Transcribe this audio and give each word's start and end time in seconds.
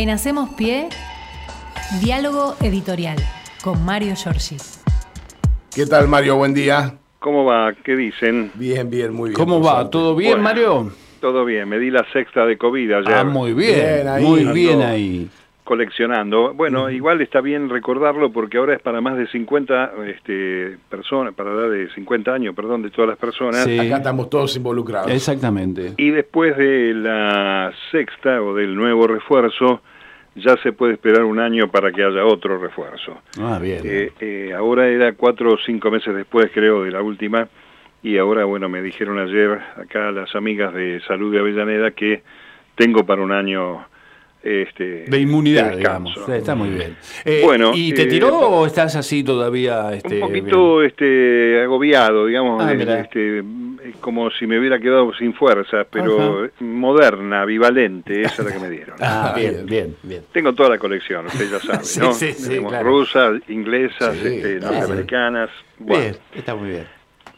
En 0.00 0.08
Hacemos 0.08 0.48
Pie, 0.54 0.88
diálogo 2.02 2.54
editorial 2.62 3.18
con 3.62 3.84
Mario 3.84 4.14
Giorgi. 4.16 4.56
¿Qué 5.74 5.84
tal, 5.84 6.08
Mario? 6.08 6.36
Buen 6.36 6.54
día. 6.54 6.94
¿Cómo 7.18 7.44
va? 7.44 7.74
¿Qué 7.84 7.96
dicen? 7.96 8.50
Bien, 8.54 8.88
bien, 8.88 9.12
muy 9.12 9.28
bien. 9.28 9.36
¿Cómo 9.36 9.60
va? 9.60 9.90
¿Todo 9.90 10.16
bien, 10.16 10.30
Bueno. 10.30 10.42
Mario? 10.44 10.92
Todo 11.20 11.44
bien, 11.44 11.68
me 11.68 11.78
di 11.78 11.90
la 11.90 12.06
sexta 12.14 12.46
de 12.46 12.56
COVID 12.56 12.92
ayer 12.92 13.12
Ah, 13.14 13.24
muy 13.24 13.52
bien. 13.52 13.74
Bien 13.74 14.08
ahí. 14.08 14.24
muy 14.24 14.44
bien 14.46 14.80
ahí. 14.80 15.28
coleccionando. 15.64 16.54
Bueno, 16.54 16.88
igual 16.88 17.20
está 17.20 17.42
bien 17.42 17.68
recordarlo 17.68 18.32
porque 18.32 18.56
ahora 18.56 18.74
es 18.74 18.80
para 18.80 19.02
más 19.02 19.18
de 19.18 19.26
50 19.28 19.92
este, 20.06 20.78
personas, 20.88 21.34
para 21.34 21.50
edad 21.50 21.70
de 21.70 21.92
50 21.94 22.32
años, 22.32 22.54
perdón, 22.56 22.80
de 22.82 22.88
todas 22.90 23.10
las 23.10 23.18
personas. 23.18 23.64
Sí. 23.64 23.78
Acá 23.78 23.98
estamos 23.98 24.30
todos 24.30 24.56
involucrados. 24.56 25.12
Exactamente. 25.12 25.92
Y 25.98 26.08
después 26.10 26.56
de 26.56 26.94
la 26.94 27.70
sexta 27.92 28.40
o 28.42 28.54
del 28.54 28.74
nuevo 28.74 29.06
refuerzo, 29.06 29.82
ya 30.34 30.56
se 30.62 30.72
puede 30.72 30.94
esperar 30.94 31.24
un 31.24 31.38
año 31.38 31.70
para 31.70 31.90
que 31.92 32.02
haya 32.04 32.24
otro 32.24 32.58
refuerzo. 32.58 33.18
Ah, 33.38 33.58
bien. 33.60 33.80
Eh, 33.84 34.12
eh, 34.20 34.52
ahora 34.56 34.88
era 34.88 35.12
cuatro 35.12 35.54
o 35.54 35.58
cinco 35.64 35.90
meses 35.90 36.14
después, 36.14 36.50
creo, 36.52 36.84
de 36.84 36.90
la 36.90 37.02
última, 37.02 37.48
y 38.02 38.16
ahora, 38.16 38.44
bueno, 38.44 38.68
me 38.68 38.80
dijeron 38.82 39.18
ayer 39.18 39.58
acá 39.76 40.10
las 40.10 40.34
amigas 40.34 40.72
de 40.72 41.00
Salud 41.06 41.32
de 41.32 41.40
Avellaneda 41.40 41.90
que 41.90 42.22
tengo 42.74 43.04
para 43.04 43.20
un 43.22 43.32
año 43.32 43.84
este, 44.42 45.04
de 45.04 45.18
inmunidad, 45.18 45.72
de 45.72 45.76
digamos. 45.78 46.16
Está 46.28 46.54
muy 46.54 46.70
bien. 46.70 46.96
Eh, 47.26 47.42
Bueno, 47.44 47.72
¿Y 47.74 47.92
te 47.92 48.02
eh, 48.02 48.06
tiró 48.06 48.38
o 48.38 48.66
estás 48.66 48.96
así 48.96 49.22
todavía? 49.22 49.92
Este, 49.92 50.14
Un 50.14 50.20
poquito 50.20 50.82
este, 50.82 51.60
agobiado, 51.62 52.24
digamos, 52.26 52.62
Ah, 52.64 52.72
este, 52.72 53.42
como 54.00 54.30
si 54.30 54.46
me 54.46 54.58
hubiera 54.58 54.78
quedado 54.78 55.12
sin 55.14 55.34
fuerza, 55.34 55.84
pero 55.90 56.48
moderna, 56.60 57.44
bivalente, 57.44 58.22
esa 58.22 58.42
es 58.42 58.48
la 58.48 58.52
que 58.54 58.58
me 58.60 58.70
dieron. 58.70 58.96
Ah, 59.00 59.32
Ah, 59.32 59.38
bien, 59.38 59.66
bien. 59.66 59.96
bien. 60.02 60.22
Tengo 60.32 60.52
toda 60.54 60.68
la 60.70 60.78
colección, 60.78 61.26
usted 61.26 61.50
ya 61.50 61.60
sabe, 61.60 61.78
Sí, 61.84 62.00
¿no? 62.00 62.12
sí, 62.12 62.32
sí, 62.32 62.48
Tenemos 62.48 62.72
claro. 62.72 62.88
rusas, 62.88 63.40
inglesas, 63.48 64.16
Sí, 64.16 64.26
este, 64.28 64.58
claro. 64.58 64.74
norteamericanas. 64.74 65.50
Bueno. 65.78 66.02
Bien, 66.04 66.16
está 66.34 66.54
muy 66.54 66.70
bien. 66.70 66.86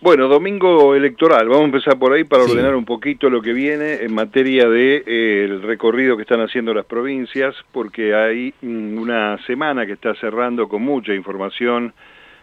Bueno, 0.00 0.27
domingo 0.27 0.97
electoral. 0.97 1.47
Vamos 1.48 1.62
a 1.62 1.67
empezar 1.67 1.97
por 1.98 2.12
ahí 2.12 2.25
para 2.25 2.45
Sí. 2.45 2.50
ordenar 2.50 2.75
un 2.75 2.84
poquito 2.84 3.30
lo 3.30 3.41
que 3.41 3.53
viene 3.53 4.03
en 4.03 4.12
materia 4.12 4.69
de 4.69 5.05
eh, 5.06 5.45
el 5.45 5.62
recorrido 5.62 6.17
que 6.17 6.23
están 6.23 6.41
haciendo 6.41 6.75
las 6.75 6.86
provincias, 6.86 7.55
porque 7.70 8.12
hay 8.12 8.53
una 8.62 9.39
semana 9.47 9.86
que 9.86 9.92
está 9.92 10.12
cerrando 10.17 10.69
con 10.69 10.83
mucha 10.83 11.14
información, 11.14 11.92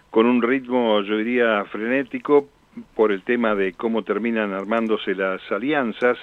con 0.09 0.25
un 0.25 0.41
ritmo, 0.41 1.01
yo 1.01 1.17
diría, 1.17 1.65
frenético 1.65 2.47
por 2.95 3.11
el 3.11 3.23
tema 3.23 3.55
de 3.55 3.73
cómo 3.73 4.03
terminan 4.03 4.53
armándose 4.53 5.15
las 5.15 5.41
alianzas, 5.51 6.17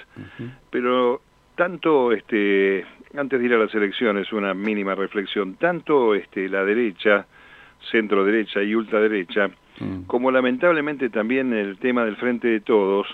pero 0.69 1.21
tanto 1.55 2.11
este 2.11 2.85
antes 3.17 3.39
de 3.39 3.45
ir 3.45 3.53
a 3.53 3.57
las 3.57 3.73
elecciones 3.73 4.31
una 4.33 4.53
mínima 4.53 4.93
reflexión, 4.95 5.55
tanto 5.55 6.13
este 6.15 6.49
la 6.49 6.63
derecha, 6.65 7.25
centro 7.91 8.23
derecha 8.25 8.61
y 8.63 8.75
ultraderecha 8.75 9.49
Mm. 9.79 10.05
como 10.07 10.31
lamentablemente 10.31 11.09
también 11.11 11.53
el 11.53 11.77
tema 11.77 12.03
del 12.03 12.15
Frente 12.15 12.47
de 12.47 12.61
Todos, 12.61 13.05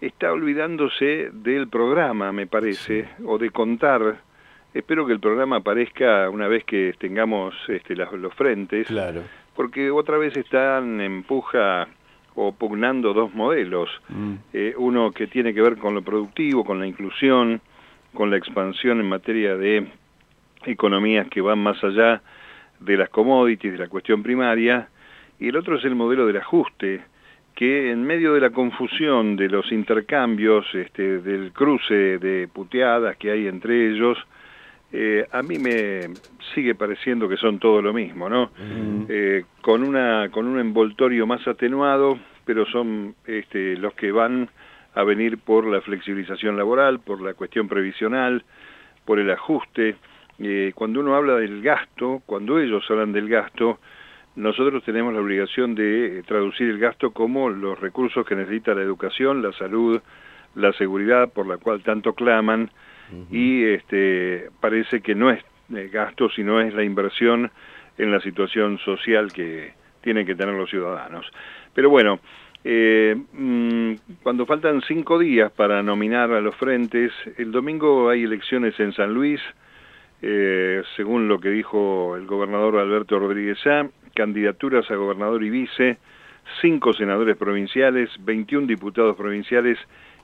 está 0.00 0.32
olvidándose 0.32 1.30
del 1.32 1.66
programa, 1.68 2.30
me 2.32 2.46
parece, 2.46 3.08
o 3.24 3.38
de 3.38 3.50
contar. 3.50 4.20
Espero 4.72 5.04
que 5.04 5.12
el 5.12 5.18
programa 5.18 5.56
aparezca 5.56 6.30
una 6.30 6.46
vez 6.46 6.62
que 6.64 6.94
tengamos 6.96 7.56
este, 7.66 7.96
las- 7.96 8.12
los 8.12 8.32
frentes, 8.34 8.86
Claro. 8.86 9.22
porque 9.56 9.90
otra 9.90 10.16
vez 10.16 10.36
están 10.36 11.00
en 11.00 11.24
puja 11.24 11.88
o 12.34 12.52
pugnando 12.52 13.12
dos 13.12 13.34
modelos. 13.34 13.90
Mm. 14.08 14.34
Eh, 14.52 14.74
uno 14.76 15.10
que 15.12 15.26
tiene 15.26 15.52
que 15.54 15.62
ver 15.62 15.76
con 15.76 15.94
lo 15.94 16.02
productivo, 16.02 16.64
con 16.64 16.78
la 16.78 16.86
inclusión, 16.86 17.60
con 18.14 18.30
la 18.30 18.36
expansión 18.36 19.00
en 19.00 19.08
materia 19.08 19.56
de 19.56 19.86
economías 20.64 21.28
que 21.28 21.40
van 21.40 21.58
más 21.58 21.82
allá 21.82 22.22
de 22.80 22.96
las 22.96 23.08
commodities, 23.10 23.72
de 23.72 23.78
la 23.78 23.88
cuestión 23.88 24.22
primaria, 24.22 24.88
y 25.38 25.48
el 25.48 25.56
otro 25.56 25.76
es 25.76 25.84
el 25.84 25.94
modelo 25.94 26.26
del 26.26 26.38
ajuste, 26.38 27.02
que 27.54 27.90
en 27.90 28.02
medio 28.02 28.34
de 28.34 28.40
la 28.40 28.50
confusión 28.50 29.36
de 29.36 29.48
los 29.48 29.70
intercambios, 29.72 30.66
este, 30.74 31.18
del 31.18 31.52
cruce 31.52 32.18
de 32.18 32.48
puteadas 32.48 33.16
que 33.16 33.30
hay 33.30 33.46
entre 33.46 33.90
ellos, 33.90 34.18
eh, 34.92 35.26
a 35.30 35.42
mí 35.42 35.58
me 35.58 36.08
sigue 36.54 36.74
pareciendo 36.74 37.28
que 37.28 37.36
son 37.36 37.58
todo 37.58 37.80
lo 37.80 37.92
mismo, 37.92 38.28
¿no? 38.28 38.50
Eh, 39.08 39.44
con 39.60 39.84
una 39.84 40.28
con 40.30 40.46
un 40.46 40.58
envoltorio 40.58 41.26
más 41.26 41.46
atenuado, 41.46 42.18
pero 42.44 42.66
son 42.66 43.14
este, 43.26 43.76
los 43.76 43.94
que 43.94 44.10
van 44.10 44.48
a 44.94 45.04
venir 45.04 45.38
por 45.38 45.66
la 45.66 45.80
flexibilización 45.80 46.56
laboral, 46.56 47.00
por 47.00 47.20
la 47.20 47.34
cuestión 47.34 47.68
previsional, 47.68 48.44
por 49.04 49.18
el 49.18 49.30
ajuste. 49.30 49.96
Eh, 50.40 50.72
cuando 50.74 51.00
uno 51.00 51.14
habla 51.14 51.36
del 51.36 51.62
gasto, 51.62 52.22
cuando 52.26 52.58
ellos 52.58 52.84
hablan 52.90 53.12
del 53.12 53.28
gasto, 53.28 53.78
nosotros 54.36 54.82
tenemos 54.84 55.12
la 55.12 55.20
obligación 55.20 55.74
de 55.74 56.22
traducir 56.26 56.68
el 56.68 56.78
gasto 56.78 57.12
como 57.12 57.50
los 57.50 57.78
recursos 57.78 58.26
que 58.26 58.34
necesita 58.34 58.74
la 58.74 58.82
educación, 58.82 59.42
la 59.42 59.52
salud, 59.52 60.00
la 60.54 60.72
seguridad, 60.72 61.32
por 61.32 61.46
la 61.46 61.58
cual 61.58 61.82
tanto 61.82 62.14
claman, 62.14 62.70
y 63.30 63.64
este, 63.64 64.50
parece 64.60 65.00
que 65.00 65.14
no 65.14 65.30
es 65.30 65.42
eh, 65.74 65.88
gasto, 65.92 66.28
sino 66.30 66.60
es 66.60 66.74
la 66.74 66.84
inversión 66.84 67.50
en 67.98 68.10
la 68.10 68.20
situación 68.20 68.78
social 68.78 69.32
que 69.32 69.72
tienen 70.00 70.26
que 70.26 70.34
tener 70.34 70.54
los 70.54 70.70
ciudadanos. 70.70 71.26
Pero 71.74 71.90
bueno, 71.90 72.20
eh, 72.64 73.16
mm, 73.32 73.92
cuando 74.22 74.46
faltan 74.46 74.82
cinco 74.82 75.18
días 75.18 75.50
para 75.52 75.82
nominar 75.82 76.30
a 76.32 76.40
los 76.40 76.54
frentes, 76.56 77.12
el 77.38 77.52
domingo 77.52 78.08
hay 78.08 78.24
elecciones 78.24 78.78
en 78.80 78.92
San 78.92 79.14
Luis, 79.14 79.40
eh, 80.22 80.82
según 80.96 81.28
lo 81.28 81.40
que 81.40 81.48
dijo 81.48 82.16
el 82.16 82.26
gobernador 82.26 82.76
Alberto 82.78 83.18
Rodríguez 83.18 83.58
Sá, 83.60 83.88
candidaturas 84.14 84.90
a 84.90 84.96
gobernador 84.96 85.42
y 85.42 85.50
vice, 85.50 85.98
cinco 86.60 86.92
senadores 86.92 87.36
provinciales, 87.36 88.10
21 88.20 88.66
diputados 88.66 89.16
provinciales 89.16 89.78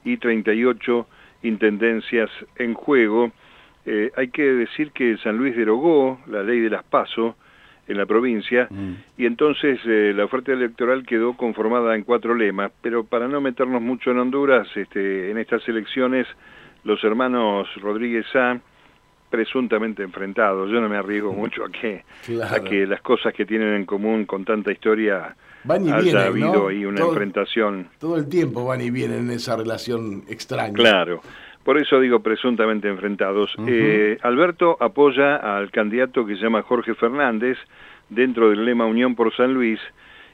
y 0.04 0.19
38 0.19 1.06
intendencias 1.42 2.30
en 2.56 2.74
juego. 2.74 3.32
Eh, 3.84 4.10
hay 4.16 4.28
que 4.28 4.42
decir 4.42 4.91
que 4.92 5.16
San 5.19 5.36
Luis 5.36 5.56
derogó 5.56 6.20
la 6.26 6.42
ley 6.42 6.60
de 6.60 6.70
las 6.70 6.82
PASO 6.84 7.36
en 7.88 7.98
la 7.98 8.06
provincia 8.06 8.66
Mm. 8.69 8.94
y 9.16 9.26
entonces 9.26 9.78
eh, 9.86 10.12
la 10.14 10.25
oferta 10.25 10.52
electoral 10.52 11.06
quedó 11.06 11.34
conformada 11.36 11.94
en 11.94 12.02
cuatro 12.02 12.34
lemas, 12.34 12.72
pero 12.82 13.04
para 13.04 13.28
no 13.28 13.41
meternos 13.41 13.80
mucho 13.80 14.10
en 14.10 14.19
Honduras, 14.19 14.66
este, 14.76 15.30
en 15.30 15.38
estas 15.38 15.66
elecciones 15.69 16.26
los 16.82 17.02
hermanos 17.04 17.69
Rodríguez 17.80 18.26
Sá, 18.32 18.60
presuntamente 19.31 20.03
enfrentados, 20.03 20.70
yo 20.70 20.81
no 20.81 20.88
me 20.88 20.97
arriesgo 20.97 21.32
mucho 21.34 21.64
a 21.64 21.70
que, 21.70 22.04
Claro. 22.25 22.54
a 22.56 22.60
que 22.64 22.87
las 22.87 23.00
cosas 23.03 23.32
que 23.34 23.44
tienen 23.47 23.75
en 23.75 23.84
común 23.84 24.25
con 24.26 24.44
tanta 24.44 24.72
historia 24.72 25.34
Van 25.64 25.84
y 25.84 25.91
haya 25.91 26.00
vienen, 26.00 26.22
habido 26.22 26.53
¿no? 26.54 26.69
ahí 26.69 26.84
una 26.84 26.98
Todo- 27.00 27.10
enfrentación. 27.12 27.88
Todo 27.98 28.16
el 28.16 28.28
tiempo 28.28 28.64
van 28.64 28.81
y 28.81 28.91
vienen 28.91 29.19
en 29.25 29.31
esa 29.32 29.56
relación 29.56 30.22
extraña. 30.28 30.72
Claro, 30.75 31.20
por 31.64 31.76
eso 31.78 31.98
digo 31.98 32.20
presuntamente 32.20 32.88
enfrentados. 32.88 33.53
Eh, 33.66 34.16
Alberto 34.22 34.76
apoya 34.81 35.34
al 35.37 35.72
candidato 35.72 36.25
que 36.25 36.37
se 36.37 36.43
llama 36.43 36.62
Jorge 36.62 36.94
Fernández 36.94 37.58
dentro 38.08 38.50
del 38.50 38.64
lema 38.64 38.87
Unión 38.87 39.16
por 39.16 39.34
San 39.34 39.53
Luis 39.54 39.81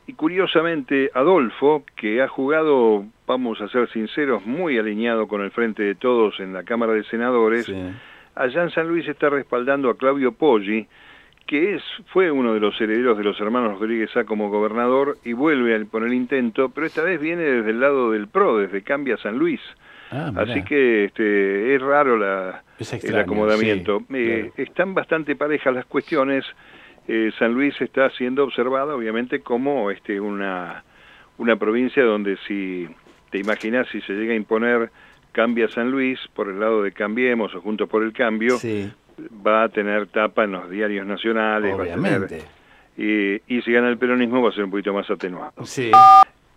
y 0.06 0.12
curiosamente 0.12 1.10
Adolfo, 1.14 1.84
que 1.96 2.20
ha 2.20 2.28
jugado, 2.28 3.06
vamos 3.26 3.60
a 3.62 3.68
ser 3.68 3.88
sinceros, 3.90 4.44
muy 4.44 4.76
alineado 4.76 5.26
con 5.28 5.40
el 5.40 5.50
Frente 5.52 5.82
de 5.84 5.94
Todos 5.94 6.38
en 6.40 6.52
la 6.52 6.64
Cámara 6.64 6.92
de 6.92 7.04
Senadores, 7.04 7.64
Sí. 7.64 7.74
Allá 8.34 8.62
en 8.62 8.70
San 8.70 8.88
Luis 8.88 9.06
está 9.08 9.28
respaldando 9.30 9.90
a 9.90 9.96
Claudio 9.96 10.32
Poggi, 10.32 10.86
que 11.46 11.74
es, 11.74 11.82
fue 12.12 12.30
uno 12.30 12.54
de 12.54 12.60
los 12.60 12.80
herederos 12.80 13.18
de 13.18 13.24
los 13.24 13.38
hermanos 13.40 13.78
Rodríguez 13.78 14.10
Sá 14.12 14.24
como 14.24 14.48
gobernador 14.48 15.18
y 15.24 15.32
vuelve 15.32 15.74
al- 15.74 15.86
por 15.86 16.04
el 16.04 16.14
intento, 16.14 16.68
pero 16.70 16.86
esta 16.86 17.02
vez 17.02 17.20
viene 17.20 17.42
desde 17.42 17.70
el 17.70 17.80
lado 17.80 18.12
del 18.12 18.28
PRO, 18.28 18.58
desde 18.58 18.82
Cambia 18.82 19.16
San 19.18 19.38
Luis. 19.38 19.60
Ah. 20.10 20.30
Así 20.36 20.62
que 20.62 21.04
este, 21.06 21.74
es 21.74 21.80
raro 21.82 22.16
la, 22.18 22.62
Es 22.78 22.92
el 23.04 23.16
acomodamiento. 23.18 24.00
sí, 24.00 24.04
Eh, 24.14 24.50
claro. 24.54 24.68
Están 24.68 24.94
bastante 24.94 25.36
parejas 25.36 25.74
las 25.74 25.86
cuestiones. 25.86 26.44
Eh, 27.08 27.32
San 27.38 27.54
Luis 27.54 27.74
está 27.80 28.10
siendo 28.10 28.44
observada, 28.44 28.94
obviamente, 28.94 29.40
como 29.40 29.90
este, 29.90 30.20
una, 30.20 30.84
una 31.38 31.56
provincia 31.56 32.04
donde 32.04 32.36
si 32.46 32.86
te 33.30 33.38
imaginas 33.38 33.88
si 33.90 34.00
se 34.02 34.12
llega 34.12 34.34
a 34.34 34.36
imponer 34.36 34.90
Cambia 35.32 35.68
San 35.68 35.90
Luis 35.90 36.18
por 36.34 36.48
el 36.48 36.60
lado 36.60 36.82
de 36.82 36.92
Cambiemos 36.92 37.54
o 37.54 37.60
Juntos 37.60 37.88
por 37.88 38.02
el 38.02 38.12
Cambio, 38.12 38.58
Sí, 38.58 38.90
va 39.46 39.64
a 39.64 39.68
tener 39.68 40.06
tapa 40.08 40.44
en 40.44 40.52
los 40.52 40.70
diarios 40.70 41.06
nacionales. 41.06 41.72
va 41.72 41.82
a 41.82 41.86
tener- 41.86 41.98
obviamente. 42.00 42.42
y, 42.96 43.56
y 43.56 43.62
si 43.62 43.72
gana 43.72 43.88
el 43.88 43.98
peronismo 43.98 44.42
va 44.42 44.50
a 44.50 44.52
ser 44.52 44.64
un 44.64 44.70
poquito 44.70 44.92
más 44.92 45.10
atenuado. 45.10 45.52
Sí. 45.64 45.90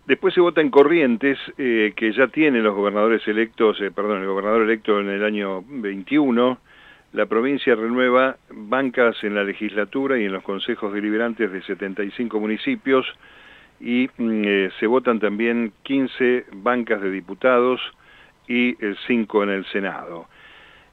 Después 0.06 0.34
se 0.34 0.40
vota 0.40 0.60
en 0.60 0.70
Corrientes, 0.70 1.36
eh, 1.58 1.92
que 1.96 2.12
ya 2.12 2.28
tiene 2.28 2.60
los 2.60 2.74
gobernadores 2.76 3.26
electos, 3.26 3.80
eh, 3.80 3.90
perdón, 3.90 4.20
el 4.20 4.28
gobernador 4.28 4.62
electo 4.62 5.00
en 5.00 5.08
el 5.08 5.24
año 5.24 5.62
21. 5.66 6.58
La 7.12 7.26
provincia 7.26 7.74
renueva 7.74 8.36
bancas 8.50 9.16
en 9.24 9.34
la 9.34 9.42
legislatura 9.42 10.18
y 10.18 10.24
en 10.26 10.32
los 10.32 10.42
consejos 10.44 10.92
deliberantes 10.92 11.50
de 11.50 11.62
75 11.62 12.38
municipios 12.38 13.06
y 13.80 14.08
mm, 14.18 14.42
eh, 14.44 14.70
se 14.78 14.86
votan 14.86 15.18
también 15.18 15.72
15 15.82 16.46
bancas 16.52 17.00
de 17.00 17.10
diputados 17.10 17.80
y 18.48 18.76
5 19.06 19.42
en 19.44 19.50
el 19.50 19.66
Senado. 19.66 20.26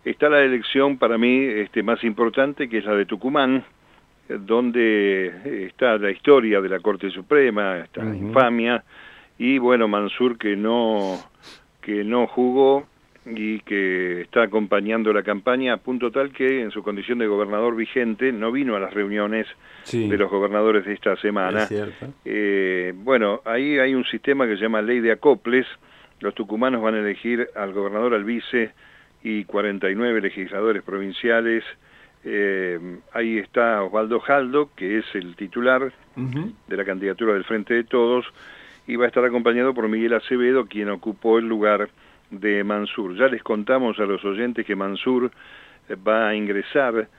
está 0.04 0.30
la 0.30 0.42
elección 0.42 0.98
para 0.98 1.18
mí 1.18 1.44
este, 1.44 1.84
más 1.84 2.04
importante, 2.04 2.68
que 2.68 2.80
es 2.80 2.86
la 2.86 2.96
de 2.96 3.06
Tucumán, 3.06 3.64
eh, 4.30 4.38
donde 4.40 5.28
eh, 5.28 5.66
está 5.68 5.98
la 5.98 6.12
historia 6.12 6.62
de 6.62 6.70
la 6.70 6.80
Corte 6.80 7.10
Suprema, 7.10 7.80
está 7.80 8.04
la 8.04 8.16
infamia, 8.16 8.84
y 9.38 9.58
bueno, 9.58 9.88
Mansur 9.88 10.38
que 10.38 10.56
no, 10.56 11.18
que 11.82 12.04
no 12.04 12.28
jugó 12.28 12.88
y 13.26 13.60
que 13.60 14.22
está 14.22 14.44
acompañando 14.44 15.14
la 15.14 15.24
campaña 15.24 15.74
a 15.74 15.78
punto 15.78 16.12
tal 16.12 16.32
que 16.32 16.62
en 16.62 16.72
su 16.72 16.84
condición 16.84 17.20
de 17.20 17.28
gobernador 17.28 17.76
vigente 17.76 18.32
no 18.32 18.52
vino 18.52 18.76
a 18.76 18.80
las 18.80 18.94
reuniones 18.94 19.48
de 19.92 20.18
los 20.18 20.30
gobernadores 20.30 20.86
de 20.86 20.94
esta 20.94 21.16
semana. 21.18 21.68
Eh, 22.26 22.94
bueno, 22.96 23.42
ahí 23.46 23.80
hay 23.80 23.96
un 23.96 24.04
sistema 24.06 24.46
que 24.46 24.56
se 24.56 24.64
llama 24.64 24.82
ley 24.82 25.00
de 25.00 25.14
acoples, 25.14 25.66
los 26.24 26.34
tucumanos 26.34 26.82
van 26.82 26.96
a 26.96 27.00
elegir 27.00 27.50
al 27.54 27.74
gobernador, 27.74 28.14
al 28.14 28.24
vice 28.24 28.72
y 29.24 29.44
49 29.44 30.22
legisladores 30.22 30.82
provinciales. 30.82 31.66
Eh, 32.24 32.80
ahí 33.12 33.38
está 33.38 33.84
Osvaldo 33.84 34.22
Jaldo, 34.22 34.70
que 34.76 35.00
es 35.00 35.06
el 35.14 35.36
titular 35.36 35.92
de 36.16 36.78
la 36.78 36.86
candidatura 36.86 37.34
del 37.34 37.44
Frente 37.44 37.74
de 37.74 37.84
Todos, 37.84 38.26
y 38.88 38.96
va 38.96 39.06
a 39.06 39.08
estar 39.08 39.26
acompañado 39.26 39.74
por 39.74 39.90
Miguel 39.90 40.14
Acevedo, 40.14 40.66
quien 40.66 40.90
ocupó 40.90 41.40
el 41.40 41.48
lugar 41.48 41.90
de 42.32 42.64
Mansur. 42.64 43.18
Ya 43.18 43.28
les 43.28 43.44
contamos 43.44 44.00
a 44.00 44.06
los 44.06 44.24
oyentes 44.24 44.66
que 44.66 44.76
Mansur 44.76 45.30
eh, 45.90 45.96
va 45.96 46.30
a 46.30 46.36
ingresar 46.36 47.10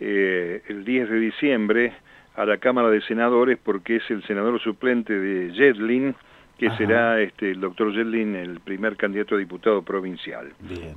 eh, 0.00 0.62
el 0.68 0.84
10 0.84 1.10
de 1.10 1.18
diciembre 1.18 1.92
a 2.34 2.46
la 2.46 2.56
Cámara 2.56 2.88
de 2.88 3.02
Senadores 3.02 3.58
porque 3.62 3.96
es 3.96 4.10
el 4.10 4.22
senador 4.24 4.58
suplente 4.60 5.18
de 5.18 5.52
Jedlin, 5.52 6.14
que 6.58 6.70
será 6.76 7.20
este, 7.20 7.50
el 7.50 7.60
doctor 7.60 7.92
Jedlin 7.92 8.36
el 8.36 8.60
primer 8.60 8.96
candidato 8.96 9.34
a 9.34 9.38
diputado 9.38 9.82
provincial. 9.82 10.52
Bien. 10.60 10.94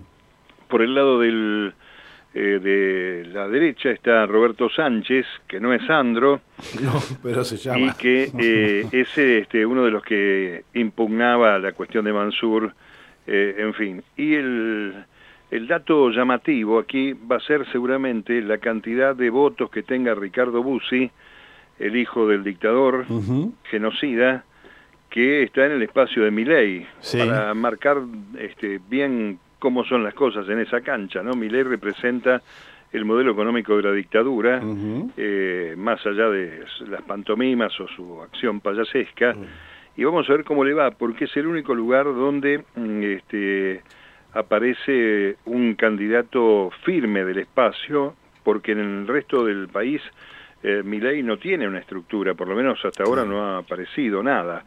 Por 0.68 0.81
el 0.81 0.94
lado 0.94 1.19
del, 1.19 1.74
eh, 2.33 2.59
de 2.62 3.30
la 3.33 3.48
derecha 3.48 3.89
está 3.89 4.25
Roberto 4.25 4.69
Sánchez, 4.69 5.25
que 5.48 5.59
no 5.59 5.74
es 5.74 5.86
Sandro, 5.86 6.42
pero 7.24 7.44
se 7.44 7.57
llama. 7.57 7.80
y 7.80 7.92
que 7.94 8.88
es 8.92 9.18
este, 9.18 9.65
uno 9.65 9.83
de 9.83 9.92
los 9.92 10.04
que 10.04 10.63
impugnaba 10.74 11.57
la 11.60 11.71
cuestión 11.71 12.06
de 12.06 12.13
Mansur 12.13 12.74
eh, 13.27 13.56
en 13.60 13.74
fin. 13.74 14.03
Y 14.15 14.36
el, 14.36 15.03
el 15.51 15.68
dato 15.68 16.10
llamativo 16.10 16.80
aquí 16.80 17.13
va 17.13 17.36
a 17.36 17.42
ser 17.42 17.69
seguramente 17.71 18.42
la 18.42 18.57
cantidad 18.57 19.15
de 19.15 19.30
votos 19.30 19.69
que 19.69 19.83
tenga 19.83 20.15
Ricardo 20.15 20.63
Bussi, 20.63 21.12
el 21.77 21.95
hijo 21.98 22.27
del 22.27 22.44
dictador 22.44 23.06
genocida, 23.65 24.45
que 25.18 25.42
está 25.42 25.66
en 25.66 25.72
el 25.72 25.81
espacio 25.81 26.24
de 26.25 26.30
Miley, 26.30 26.86
para 27.18 27.52
marcar 27.56 27.98
este, 28.38 28.80
bien 28.88 29.40
cómo 29.58 29.84
son 29.84 30.04
las 30.04 30.14
cosas 30.14 30.48
en 30.48 30.60
esa 30.60 30.81
cancha. 30.81 31.24
¿no? 31.24 31.34
Miley 31.34 31.64
representa 31.64 32.40
el 32.94 33.04
modelo 33.04 33.31
económico 33.31 33.75
de 33.75 33.81
la 33.81 33.94
dictadura, 33.94 34.62
eh, 35.18 35.74
más 35.75 36.06
allá 36.06 36.30
de 36.30 36.64
las 36.88 37.02
pantomimas 37.02 37.74
o 37.80 37.88
su 37.88 38.22
acción 38.22 38.60
payasesca 38.60 39.36
y 39.96 40.04
vamos 40.04 40.30
a 40.30 40.34
ver 40.34 40.44
cómo 40.44 40.64
le 40.64 40.75
va, 40.75 40.92
porque 40.92 41.25
es 41.25 41.36
el 41.36 41.48
único 41.48 41.74
lugar 41.74 42.06
donde 42.06 42.63
mm, 42.75 43.02
este, 43.02 43.81
aparece 44.34 45.38
un 45.46 45.74
candidato 45.74 46.70
firme 46.84 47.25
del 47.25 47.40
espacio, 47.40 48.13
porque 48.44 48.74
en 48.74 48.81
el 48.81 49.08
resto 49.08 49.44
del 49.44 49.68
país 49.68 50.00
eh, 50.63 50.81
ley 50.83 51.24
no 51.24 51.38
tiene 51.38 51.68
una 51.68 51.80
estructura, 51.80 52.33
por 52.33 52.48
lo 52.48 52.56
menos 52.56 52.83
hasta 52.83 53.04
ahora 53.04 53.24
no 53.25 53.42
ha 53.42 53.57
aparecido 53.59 54.24
nada. 54.24 54.63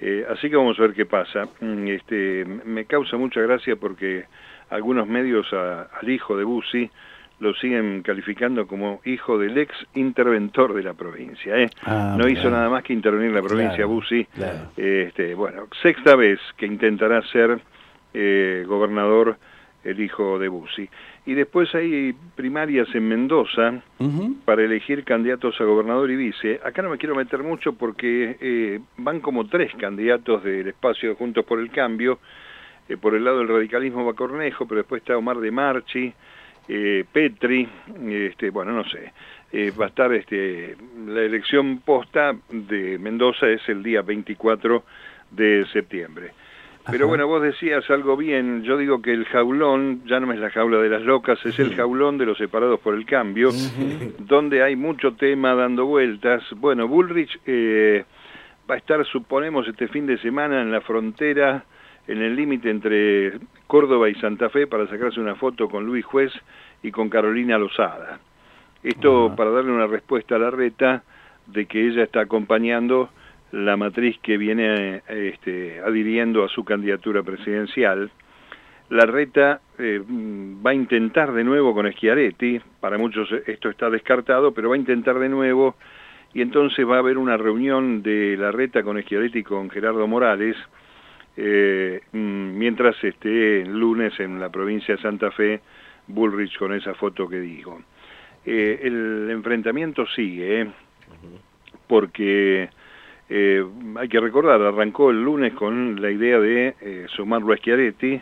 Eh, 0.00 0.26
así 0.28 0.50
que 0.50 0.56
vamos 0.56 0.78
a 0.78 0.82
ver 0.82 0.94
qué 0.94 1.06
pasa. 1.06 1.48
Mm, 1.60 1.88
este, 1.88 2.44
me 2.44 2.84
causa 2.84 3.16
mucha 3.16 3.40
gracia 3.40 3.76
porque 3.76 4.24
algunos 4.70 5.06
medios 5.06 5.52
al 5.52 6.08
hijo 6.08 6.36
de 6.36 6.44
Bussi 6.44 6.90
lo 7.42 7.52
siguen 7.54 8.02
calificando 8.02 8.66
como 8.66 9.00
hijo 9.04 9.36
del 9.36 9.58
ex 9.58 9.74
interventor 9.94 10.74
de 10.74 10.82
la 10.84 10.94
provincia. 10.94 11.56
¿eh? 11.58 11.68
Ah, 11.84 12.14
no 12.16 12.28
hizo 12.28 12.48
nada 12.48 12.70
más 12.70 12.84
que 12.84 12.92
intervenir 12.92 13.30
en 13.30 13.34
la 13.34 13.42
provincia 13.42 13.84
Bussi. 13.84 14.26
Este, 14.76 15.34
bueno, 15.34 15.66
sexta 15.82 16.14
vez 16.14 16.38
que 16.56 16.66
intentará 16.66 17.20
ser 17.22 17.60
eh, 18.14 18.64
gobernador 18.66 19.36
el 19.84 20.00
hijo 20.00 20.38
de 20.38 20.48
Bussi. 20.48 20.88
Y 21.26 21.34
después 21.34 21.74
hay 21.74 22.14
primarias 22.34 22.88
en 22.94 23.08
Mendoza 23.08 23.82
para 24.44 24.62
elegir 24.62 25.04
candidatos 25.04 25.60
a 25.60 25.64
gobernador 25.64 26.10
y 26.10 26.16
vice. 26.16 26.60
Acá 26.64 26.82
no 26.82 26.90
me 26.90 26.98
quiero 26.98 27.14
meter 27.14 27.42
mucho 27.42 27.72
porque 27.72 28.36
eh, 28.40 28.80
van 28.96 29.20
como 29.20 29.46
tres 29.46 29.72
candidatos 29.78 30.42
del 30.44 30.68
espacio 30.68 31.10
de 31.10 31.14
Juntos 31.16 31.44
por 31.44 31.58
el 31.58 31.70
Cambio. 31.70 32.18
Eh, 32.88 32.96
por 32.96 33.14
el 33.14 33.24
lado 33.24 33.38
del 33.38 33.48
radicalismo 33.48 34.04
va 34.04 34.14
Cornejo, 34.14 34.66
pero 34.66 34.78
después 34.78 35.02
está 35.02 35.16
Omar 35.16 35.38
de 35.38 35.50
Marchi, 35.50 36.12
eh, 36.68 37.04
Petri, 37.10 37.68
este, 38.08 38.50
bueno, 38.50 38.72
no 38.72 38.84
sé, 38.84 39.12
eh, 39.52 39.72
va 39.78 39.86
a 39.86 39.88
estar 39.88 40.12
este, 40.12 40.76
la 41.06 41.22
elección 41.22 41.78
posta 41.78 42.34
de 42.50 42.98
Mendoza 42.98 43.48
es 43.48 43.68
el 43.68 43.82
día 43.82 44.02
24 44.02 44.84
de 45.30 45.66
septiembre. 45.72 46.32
Pero 46.90 47.06
bueno, 47.06 47.26
vos 47.28 47.40
decías 47.40 47.88
algo 47.90 48.16
bien, 48.16 48.64
yo 48.64 48.76
digo 48.76 49.00
que 49.00 49.12
el 49.12 49.24
jaulón 49.26 50.02
ya 50.06 50.18
no 50.18 50.32
es 50.32 50.40
la 50.40 50.50
jaula 50.50 50.78
de 50.78 50.88
las 50.88 51.02
locas, 51.02 51.38
es 51.46 51.58
el 51.58 51.76
jaulón 51.76 52.18
de 52.18 52.26
los 52.26 52.38
separados 52.38 52.80
por 52.80 52.94
el 52.94 53.06
cambio, 53.06 53.50
donde 54.18 54.62
hay 54.62 54.74
mucho 54.74 55.12
tema 55.14 55.54
dando 55.54 55.86
vueltas. 55.86 56.42
Bueno, 56.56 56.88
Bullrich 56.88 57.38
eh, 57.46 58.04
va 58.68 58.74
a 58.74 58.78
estar, 58.78 59.04
suponemos, 59.06 59.68
este 59.68 59.86
fin 59.86 60.06
de 60.06 60.18
semana 60.18 60.60
en 60.60 60.72
la 60.72 60.80
frontera 60.80 61.64
en 62.06 62.20
el 62.20 62.34
límite 62.34 62.70
entre 62.70 63.38
Córdoba 63.66 64.08
y 64.08 64.14
Santa 64.16 64.48
Fe 64.50 64.66
para 64.66 64.88
sacarse 64.88 65.20
una 65.20 65.36
foto 65.36 65.68
con 65.68 65.86
Luis 65.86 66.04
Juez 66.04 66.32
y 66.82 66.90
con 66.90 67.08
Carolina 67.08 67.58
Lozada. 67.58 68.18
Esto 68.82 69.34
para 69.36 69.50
darle 69.50 69.70
una 69.70 69.86
respuesta 69.86 70.34
a 70.34 70.38
la 70.38 70.50
reta 70.50 71.04
de 71.46 71.66
que 71.66 71.86
ella 71.86 72.02
está 72.02 72.22
acompañando 72.22 73.10
la 73.52 73.76
matriz 73.76 74.18
que 74.22 74.38
viene 74.38 75.02
este, 75.08 75.80
adhiriendo 75.80 76.42
a 76.44 76.48
su 76.48 76.64
candidatura 76.64 77.22
presidencial. 77.22 78.10
La 78.88 79.06
reta 79.06 79.60
eh, 79.78 80.02
va 80.06 80.70
a 80.70 80.74
intentar 80.74 81.32
de 81.32 81.44
nuevo 81.44 81.74
con 81.74 81.90
Schiaretti, 81.90 82.60
para 82.80 82.98
muchos 82.98 83.30
esto 83.46 83.70
está 83.70 83.88
descartado, 83.88 84.52
pero 84.52 84.70
va 84.70 84.74
a 84.74 84.78
intentar 84.78 85.18
de 85.18 85.28
nuevo 85.28 85.76
y 86.34 86.40
entonces 86.40 86.86
va 86.88 86.96
a 86.96 86.98
haber 87.00 87.18
una 87.18 87.36
reunión 87.36 88.02
de 88.02 88.36
la 88.38 88.50
reta 88.52 88.82
con 88.82 89.00
Schiaretti 89.00 89.40
y 89.40 89.42
con 89.42 89.70
Gerardo 89.70 90.06
Morales, 90.06 90.56
eh, 91.36 92.00
mm, 92.12 92.58
mientras 92.58 93.02
esté 93.04 93.62
el 93.62 93.78
lunes 93.78 94.18
en 94.18 94.40
la 94.40 94.50
provincia 94.50 94.96
de 94.96 95.02
Santa 95.02 95.30
Fe 95.30 95.60
Bullrich 96.06 96.58
con 96.58 96.72
esa 96.72 96.94
foto 96.94 97.28
que 97.28 97.40
dijo. 97.40 97.82
Eh, 98.44 98.80
el 98.82 99.28
enfrentamiento 99.30 100.06
sigue, 100.06 100.70
¿eh? 103.32 103.64
hay 103.96 104.08
que 104.08 104.20
recordar, 104.20 104.60
arrancó 104.60 105.10
el 105.10 105.22
lunes 105.22 105.54
con 105.54 106.00
la 106.00 106.10
idea 106.10 106.38
de 106.38 107.06
sumarlo 107.16 107.52
a 107.52 107.56
Schiaretti, 107.56 108.20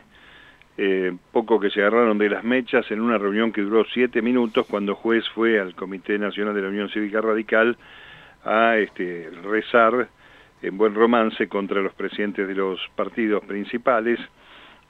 poco 1.32 1.60
que 1.60 1.70
se 1.70 1.80
agarraron 1.80 2.16
de 2.16 2.30
las 2.30 2.44
mechas 2.44 2.90
en 2.90 3.00
una 3.00 3.18
reunión 3.18 3.52
que 3.52 3.60
duró 3.60 3.84
siete 3.92 4.22
minutos 4.22 4.66
cuando 4.66 4.94
juez 4.94 5.28
fue 5.34 5.60
al 5.60 5.74
Comité 5.74 6.18
Nacional 6.18 6.54
de 6.54 6.62
la 6.62 6.68
Unión 6.68 6.88
Cívica 6.88 7.20
Radical 7.20 7.76
a 8.44 8.78
este, 8.78 9.30
rezar 9.42 10.08
en 10.62 10.78
buen 10.78 10.94
romance 10.94 11.48
contra 11.48 11.80
los 11.80 11.92
presidentes 11.94 12.46
de 12.46 12.54
los 12.54 12.80
partidos 12.94 13.44
principales 13.44 14.18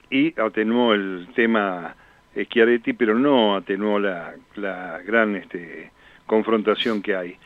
y 0.09 0.39
atenuó 0.39 0.93
el 0.93 1.29
tema 1.35 1.95
Schiaretti, 2.35 2.93
pero 2.93 3.17
no 3.17 3.55
atenuó 3.55 3.99
la, 3.99 4.33
la 4.55 4.99
gran 5.05 5.35
este, 5.35 5.91
confrontación 6.25 7.01
que 7.01 7.15
hay. 7.15 7.37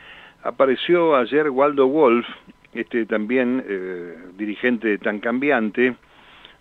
Apareció 0.42 1.16
ayer 1.16 1.50
Waldo 1.50 1.88
Wolf, 1.88 2.26
este 2.74 3.06
también 3.06 3.64
eh, 3.66 4.16
dirigente 4.36 4.98
tan 4.98 5.20
cambiante, 5.20 5.94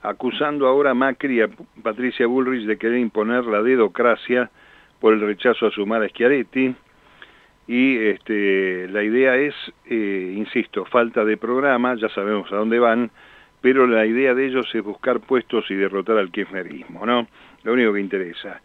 acusando 0.02 0.68
ahora 0.68 0.92
a 0.92 0.94
Macri 0.94 1.38
y 1.38 1.42
a 1.42 1.50
Patricia 1.82 2.28
Bullrich 2.28 2.66
de 2.66 2.78
querer 2.78 3.00
imponer 3.00 3.46
la 3.46 3.62
dedocracia 3.62 4.50
por 5.00 5.14
el 5.14 5.22
rechazo 5.22 5.68
a 5.68 5.72
sumar 5.72 6.04
a 6.04 6.10
Schiaretti, 6.10 6.76
y 7.68 7.98
este, 7.98 8.88
la 8.90 9.04
idea 9.04 9.36
es, 9.38 9.56
eh, 9.86 10.34
insisto, 10.38 10.86
falta 10.86 11.26
de 11.26 11.38
programa, 11.38 11.96
ya 11.96 12.10
sabemos 12.10 12.52
a 12.52 12.58
dónde 12.58 12.78
van, 12.80 13.10
pero 13.62 13.88
la 13.88 14.06
idea 14.06 14.36
de 14.36 14.46
ellos 14.46 14.68
es 14.74 14.84
buscar 14.84 15.20
puestos 15.22 15.70
y 15.72 15.76
derrotar 15.76 16.18
al 16.18 16.32
kirchnerismo, 16.32 17.06
¿no? 17.06 17.28
Lo 17.64 17.74
único 17.74 17.94
que 17.94 18.00
interesa. 18.00 18.62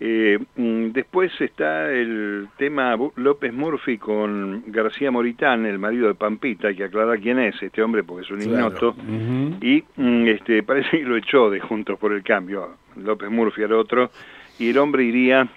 Eh, 0.00 0.38
mm, 0.54 0.92
después 0.92 1.32
está 1.40 1.90
el 1.90 2.48
tema 2.56 2.96
López 3.16 3.52
Murphy 3.52 3.98
con 3.98 4.62
García 4.68 5.10
Moritán, 5.10 5.66
el 5.66 5.80
marido 5.80 6.06
de 6.06 6.14
Pampita, 6.14 6.68
hay 6.68 6.76
que 6.76 6.84
aclarar 6.84 7.18
quién 7.18 7.40
es 7.40 7.60
este 7.60 7.82
hombre 7.82 8.04
porque 8.04 8.24
es 8.24 8.30
un 8.30 8.40
ignoto, 8.40 8.94
y 9.60 9.82
mm, 9.96 10.26
este, 10.28 10.62
parece 10.64 10.98
que 10.98 11.04
lo 11.04 11.16
echó 11.16 11.50
de 11.50 11.58
Juntos 11.58 11.98
por 11.98 12.12
el 12.12 12.22
Cambio, 12.22 12.76
López 12.96 13.28
Murphy 13.28 13.64
al 13.64 13.72
otro, 13.72 14.10
y 14.60 14.70
el 14.70 14.78
hombre 14.78 15.02
iría 15.02 15.48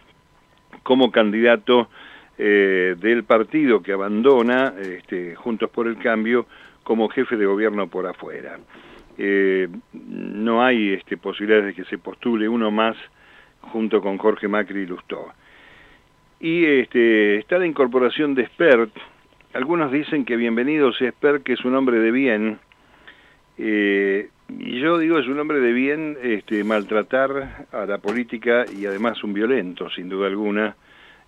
como 0.81 1.11
candidato 1.11 1.89
eh, 2.39 2.95
del 2.99 3.23
partido 3.23 3.83
que 3.83 3.93
abandona 3.93 4.73
este, 4.81 5.35
Juntos 5.35 5.69
por 5.69 5.87
el 5.87 5.97
Cambio 5.97 6.47
como 6.83 7.09
jefe 7.09 7.37
de 7.37 7.45
gobierno 7.45 7.87
por 7.87 8.07
afuera. 8.07 8.57
Eh, 9.19 9.67
no 9.93 10.63
hay 10.63 10.93
este, 10.93 11.17
posibilidades 11.17 11.67
de 11.67 11.73
que 11.75 11.87
se 11.87 11.99
postule 11.99 12.49
uno 12.49 12.71
más 12.71 12.97
junto 13.61 14.01
con 14.01 14.17
Jorge 14.17 14.47
Macri 14.47 14.81
y 14.81 14.85
Lustó. 14.85 15.31
Y 16.39 16.65
este, 16.65 17.37
está 17.37 17.59
la 17.59 17.67
incorporación 17.67 18.33
de 18.33 18.47
Spert. 18.47 18.91
Algunos 19.53 19.91
dicen 19.91 20.25
que 20.25 20.35
bienvenido 20.35 20.91
sea 20.93 21.11
Spert, 21.11 21.43
que 21.43 21.53
es 21.53 21.63
un 21.65 21.75
hombre 21.75 21.99
de 21.99 22.11
bien. 22.11 22.59
Eh, 23.57 24.29
y 24.49 24.79
yo 24.79 24.97
digo, 24.97 25.19
es 25.19 25.27
un 25.27 25.39
hombre 25.39 25.59
de 25.59 25.71
bien 25.71 26.17
este, 26.21 26.63
maltratar 26.63 27.67
a 27.71 27.85
la 27.85 27.99
política 27.99 28.65
y 28.75 28.85
además 28.85 29.23
un 29.23 29.33
violento, 29.33 29.89
sin 29.89 30.09
duda 30.09 30.27
alguna. 30.27 30.75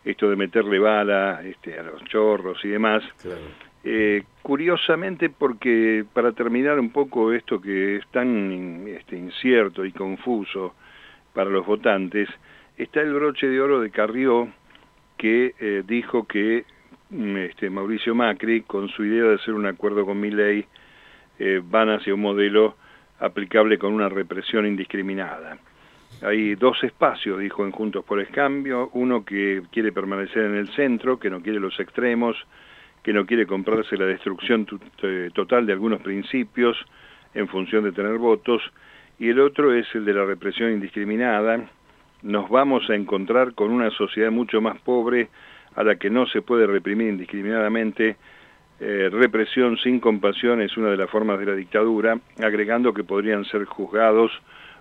Esto 0.04 0.30
de 0.30 0.36
meterle 0.36 0.80
bala 0.80 1.42
este, 1.46 1.80
a 1.80 1.84
los 1.84 2.04
chorros 2.06 2.64
y 2.66 2.70
demás. 2.70 3.04
Eh, 3.86 4.24
curiosamente, 4.42 5.30
porque 5.30 6.04
para 6.12 6.32
terminar 6.32 6.80
un 6.80 6.90
poco 6.90 7.32
esto 7.32 7.62
que 7.62 7.98
es 7.98 8.08
tan 8.08 8.86
este, 8.88 9.16
incierto 9.16 9.86
y 9.86 9.92
confuso 9.92 10.74
para 11.34 11.50
los 11.50 11.66
votantes, 11.66 12.30
está 12.78 13.02
el 13.02 13.14
broche 13.14 13.48
de 13.48 13.60
oro 13.60 13.82
de 13.82 13.90
Carrió, 13.90 14.48
que 15.18 15.54
eh, 15.60 15.84
dijo 15.86 16.28
que 16.28 16.66
mm, 17.10 17.38
este, 17.38 17.70
Mauricio 17.70 18.16
Macri, 18.16 18.62
con 18.62 18.90
su 18.90 19.04
idea 19.06 19.24
de 19.24 19.36
hacer 19.36 19.54
un 19.54 19.66
acuerdo 19.66 20.06
con 20.06 20.20
Milley, 20.20 20.66
eh, 21.40 21.62
van 21.64 21.90
hacia 21.90 22.14
un 22.14 22.22
modelo 22.22 22.76
aplicable 23.20 23.78
con 23.78 23.94
una 23.94 24.10
represión 24.10 24.66
indiscriminada. 24.66 25.58
Hay 26.22 26.56
dos 26.56 26.82
espacios, 26.84 27.40
dijo 27.40 27.66
en 27.66 27.72
Juntos 27.72 28.06
por 28.06 28.20
el 28.20 28.28
Cambio, 28.28 28.90
uno 28.94 29.26
que 29.26 29.64
quiere 29.72 29.92
permanecer 29.92 30.44
en 30.44 30.56
el 30.56 30.70
centro, 30.70 31.20
que 31.20 31.30
no 31.30 31.42
quiere 31.42 31.60
los 31.60 31.80
extremos, 31.80 32.38
que 33.02 33.14
no 33.14 33.26
quiere 33.26 33.46
comprarse 33.46 33.98
la 33.98 34.06
destrucción 34.06 34.66
eh, 35.02 35.30
total 35.34 35.66
de 35.66 35.74
algunos 35.74 36.02
principios 36.02 36.78
en 37.34 37.48
función 37.48 37.84
de 37.84 37.92
tener 37.92 38.18
votos, 38.18 38.62
y 39.20 39.30
el 39.30 39.40
otro 39.40 39.74
es 39.74 39.88
el 39.94 40.06
de 40.06 40.14
la 40.14 40.26
represión 40.26 40.72
indiscriminada. 40.72 41.70
Nos 42.22 42.50
vamos 42.50 42.90
a 42.90 42.96
encontrar 42.96 43.54
con 43.54 43.72
una 43.72 43.90
sociedad 43.92 44.32
mucho 44.32 44.62
más 44.62 44.80
pobre 44.80 45.30
a 45.76 45.84
la 45.84 45.96
que 45.96 46.10
no 46.10 46.26
se 46.28 46.42
puede 46.42 46.68
reprimir 46.68 47.10
indiscriminadamente. 47.10 48.16
Eh, 48.80 49.10
represión 49.12 49.78
sin 49.78 50.00
compasión 50.00 50.62
es 50.62 50.76
una 50.78 50.90
de 50.90 50.98
las 50.98 51.10
formas 51.10 51.40
de 51.40 51.46
la 51.46 51.56
dictadura, 51.56 52.20
agregando 52.42 52.94
que 52.94 53.04
podrían 53.04 53.46
ser 53.46 53.66
juzgados 53.66 54.32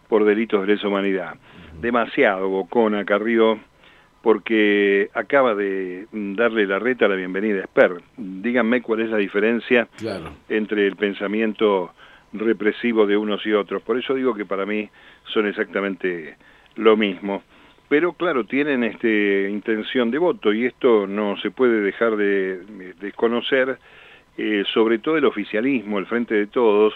por 0.09 0.25
delitos 0.25 0.61
de 0.63 0.75
lesa 0.75 0.89
humanidad. 0.89 1.35
Demasiado 1.81 2.49
bocona 2.49 3.05
Carrió 3.05 3.59
porque 4.23 5.11
acaba 5.15 5.55
de 5.55 6.07
darle 6.13 6.67
la 6.67 6.79
reta 6.79 7.07
a 7.07 7.09
la 7.09 7.17
bienvenida 7.17 7.61
a 7.61 7.65
Esper. 7.65 8.01
Díganme 8.17 8.81
cuál 8.81 9.01
es 9.01 9.11
la 9.11 9.17
diferencia 9.17 9.89
entre 10.49 10.87
el 10.87 10.97
pensamiento 10.97 11.93
represivo 12.33 13.07
de 13.07 13.17
unos 13.17 13.45
y 13.47 13.53
otros. 13.53 13.83
Por 13.83 13.99
eso 13.99 14.15
digo 14.15 14.35
que 14.35 14.45
para 14.45 14.67
mí 14.67 14.89
son 15.25 15.47
exactamente 15.47 16.37
lo 16.77 16.97
mismo. 16.97 17.43
Pero 17.89 18.15
claro, 18.15 18.45
tienen 18.45 18.85
este, 18.85 19.51
intención 19.51 20.11
de 20.11 20.19
voto 20.19 20.53
y 20.53 20.65
esto 20.65 21.07
no 21.07 21.37
se 21.39 21.51
puede 21.51 21.81
dejar 21.83 22.17
de 22.17 22.95
desconocer, 23.01 23.79
eh, 24.39 24.65
sobre 24.73 24.99
todo 24.99 25.19
el 25.19 25.27
oficialismo, 25.27 25.99
el 25.99 26.07
Frente 26.07 26.35
de 26.35 26.47
Todos, 26.47 26.95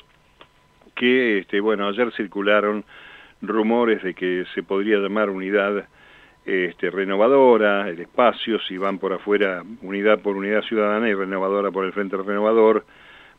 que 0.94 1.38
este, 1.38 1.60
bueno, 1.60 1.88
ayer 1.88 2.10
circularon 2.12 2.84
rumores 3.42 4.02
de 4.02 4.14
que 4.14 4.46
se 4.54 4.62
podría 4.62 4.96
llamar 4.96 5.28
unidad 5.28 5.86
este, 6.46 6.90
renovadora, 6.90 7.88
el 7.88 8.00
espacio, 8.00 8.58
si 8.60 8.78
van 8.78 8.98
por 8.98 9.12
afuera, 9.12 9.62
unidad 9.82 10.20
por 10.20 10.36
unidad 10.36 10.62
ciudadana 10.62 11.08
y 11.08 11.14
renovadora 11.14 11.70
por 11.70 11.84
el 11.84 11.92
Frente 11.92 12.16
Renovador, 12.16 12.86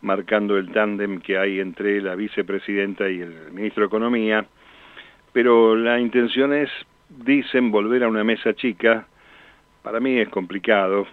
marcando 0.01 0.57
el 0.57 0.71
tándem 0.71 1.19
que 1.19 1.37
hay 1.37 1.59
entre 1.59 2.01
la 2.01 2.15
vicepresidenta 2.15 3.09
y 3.09 3.21
el 3.21 3.51
ministro 3.51 3.81
de 3.81 3.87
Economía. 3.87 4.45
Pero 5.33 5.75
la 5.75 5.99
intención 5.99 6.53
es, 6.53 6.69
dicen, 7.09 7.71
volver 7.71 8.03
a 8.03 8.07
una 8.07 8.23
mesa 8.23 8.53
chica. 8.53 9.07
Para 9.83 9.99
mí 9.99 10.19
es 10.19 10.29
complicado. 10.29 11.07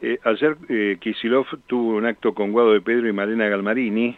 Eh, 0.00 0.18
ayer 0.24 0.56
eh, 0.68 0.98
Kisilov 1.00 1.46
tuvo 1.66 1.96
un 1.96 2.06
acto 2.06 2.34
con 2.34 2.52
Guado 2.52 2.72
de 2.72 2.80
Pedro 2.80 3.08
y 3.08 3.12
Marina 3.12 3.48
Galmarini, 3.48 4.16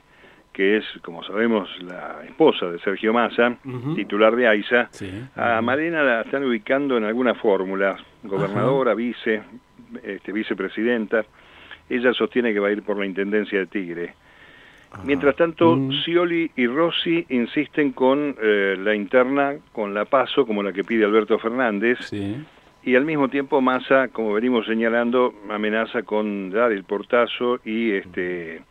que 0.53 0.79
es, 0.79 0.85
como 1.03 1.23
sabemos, 1.23 1.69
la 1.83 2.25
esposa 2.25 2.67
de 2.67 2.81
Sergio 2.81 3.13
Massa, 3.13 3.57
titular 3.95 4.35
de 4.35 4.49
AISA, 4.49 4.91
a 5.37 5.63
Marina 5.63 6.03
la 6.03 6.23
están 6.23 6.43
ubicando 6.45 6.97
en 6.97 7.05
alguna 7.05 7.35
fórmula, 7.35 7.97
gobernadora, 8.25 8.95
vice, 8.95 9.41
este, 10.03 10.33
vicepresidenta. 10.33 11.25
Ella 11.89 12.13
sostiene 12.13 12.53
que 12.53 12.61
va 12.61 12.69
a 12.69 12.73
ir 12.73 12.83
por 12.83 12.99
la 12.99 13.07
intendencia 13.07 13.59
de 13.59 13.67
Tigre. 13.67 14.15
Mientras 15.05 15.37
tanto, 15.37 15.77
mm. 15.77 15.93
Scioli 15.93 16.51
y 16.57 16.67
Rossi 16.67 17.27
insisten 17.29 17.93
con 17.93 18.35
eh, 18.41 18.77
la 18.79 18.95
interna, 18.95 19.57
con 19.73 19.93
la 19.93 20.07
paso, 20.07 20.47
como 20.47 20.63
la 20.63 20.73
que 20.73 20.83
pide 20.83 21.05
Alberto 21.05 21.39
Fernández, 21.39 21.99
y 22.83 22.95
al 22.95 23.05
mismo 23.05 23.29
tiempo 23.29 23.61
Massa, 23.61 24.09
como 24.09 24.33
venimos 24.33 24.65
señalando, 24.65 25.35
amenaza 25.51 26.05
con 26.05 26.51
dar 26.51 26.73
el 26.73 26.85
portazo 26.85 27.61
y 27.65 27.91
este 27.93 28.63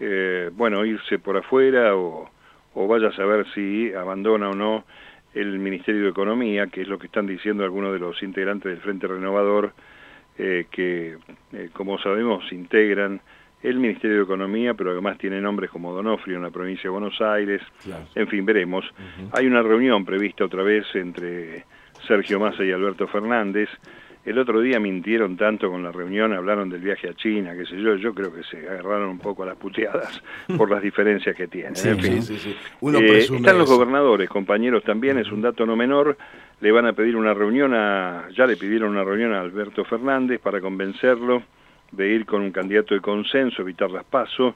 eh, 0.00 0.50
bueno, 0.52 0.84
irse 0.84 1.20
por 1.20 1.36
afuera 1.36 1.94
o, 1.94 2.28
vaya 2.74 3.08
a 3.08 3.12
saber 3.12 3.46
si 3.54 3.92
abandona 3.92 4.50
o 4.50 4.54
no 4.54 4.84
el 5.32 5.60
Ministerio 5.60 6.02
de 6.02 6.10
Economía, 6.10 6.66
que 6.66 6.82
es 6.82 6.88
lo 6.88 6.98
que 6.98 7.06
están 7.06 7.26
diciendo 7.26 7.62
algunos 7.62 7.92
de 7.92 8.00
los 8.00 8.20
integrantes 8.20 8.72
del 8.72 8.80
Frente 8.80 9.06
Renovador, 9.06 9.72
eh, 10.38 10.66
que, 10.70 11.16
eh, 11.52 11.68
como 11.72 11.98
sabemos, 11.98 12.50
integran 12.52 13.20
el 13.62 13.78
Ministerio 13.78 14.18
de 14.18 14.22
Economía, 14.24 14.74
pero 14.74 14.90
además 14.90 15.18
tiene 15.18 15.40
nombres 15.40 15.70
como 15.70 15.92
Donofrio 15.92 16.36
en 16.36 16.42
la 16.42 16.50
provincia 16.50 16.84
de 16.84 16.88
Buenos 16.88 17.20
Aires. 17.20 17.62
En 18.14 18.26
fin, 18.26 18.44
veremos. 18.44 18.84
Hay 19.32 19.46
una 19.46 19.62
reunión 19.62 20.04
prevista 20.04 20.44
otra 20.44 20.62
vez 20.62 20.84
entre 20.94 21.64
Sergio 22.06 22.40
Massa 22.40 22.64
y 22.64 22.72
Alberto 22.72 23.06
Fernández. 23.06 23.68
El 24.24 24.38
otro 24.38 24.60
día 24.60 24.78
mintieron 24.78 25.36
tanto 25.36 25.68
con 25.68 25.82
la 25.82 25.90
reunión, 25.90 26.32
hablaron 26.32 26.70
del 26.70 26.80
viaje 26.80 27.08
a 27.08 27.14
China, 27.14 27.54
qué 27.56 27.66
sé 27.66 27.80
yo, 27.80 27.96
yo 27.96 28.14
creo 28.14 28.32
que 28.32 28.44
se 28.44 28.68
agarraron 28.68 29.08
un 29.08 29.18
poco 29.18 29.42
a 29.42 29.46
las 29.46 29.56
puteadas 29.56 30.22
por 30.56 30.70
las 30.70 30.80
diferencias 30.80 31.34
que 31.34 31.48
tienen. 31.48 31.74
en 31.84 31.98
fin. 31.98 32.22
Sí, 32.22 32.38
sí, 32.38 32.56
eh, 32.82 33.18
están 33.18 33.58
los 33.58 33.68
gobernadores, 33.68 34.28
compañeros, 34.28 34.84
también 34.84 35.18
es 35.18 35.30
un 35.32 35.42
dato 35.42 35.66
no 35.66 35.74
menor, 35.74 36.16
le 36.62 36.70
van 36.70 36.86
a 36.86 36.92
pedir 36.92 37.16
una 37.16 37.34
reunión 37.34 37.74
a, 37.74 38.28
ya 38.36 38.46
le 38.46 38.56
pidieron 38.56 38.90
una 38.90 39.02
reunión 39.02 39.34
a 39.34 39.40
Alberto 39.40 39.84
Fernández 39.84 40.40
para 40.40 40.60
convencerlo 40.60 41.42
de 41.90 42.08
ir 42.08 42.24
con 42.24 42.40
un 42.40 42.52
candidato 42.52 42.94
de 42.94 43.00
consenso, 43.00 43.62
evitar 43.62 43.90
las 43.90 44.04
pasos, 44.04 44.54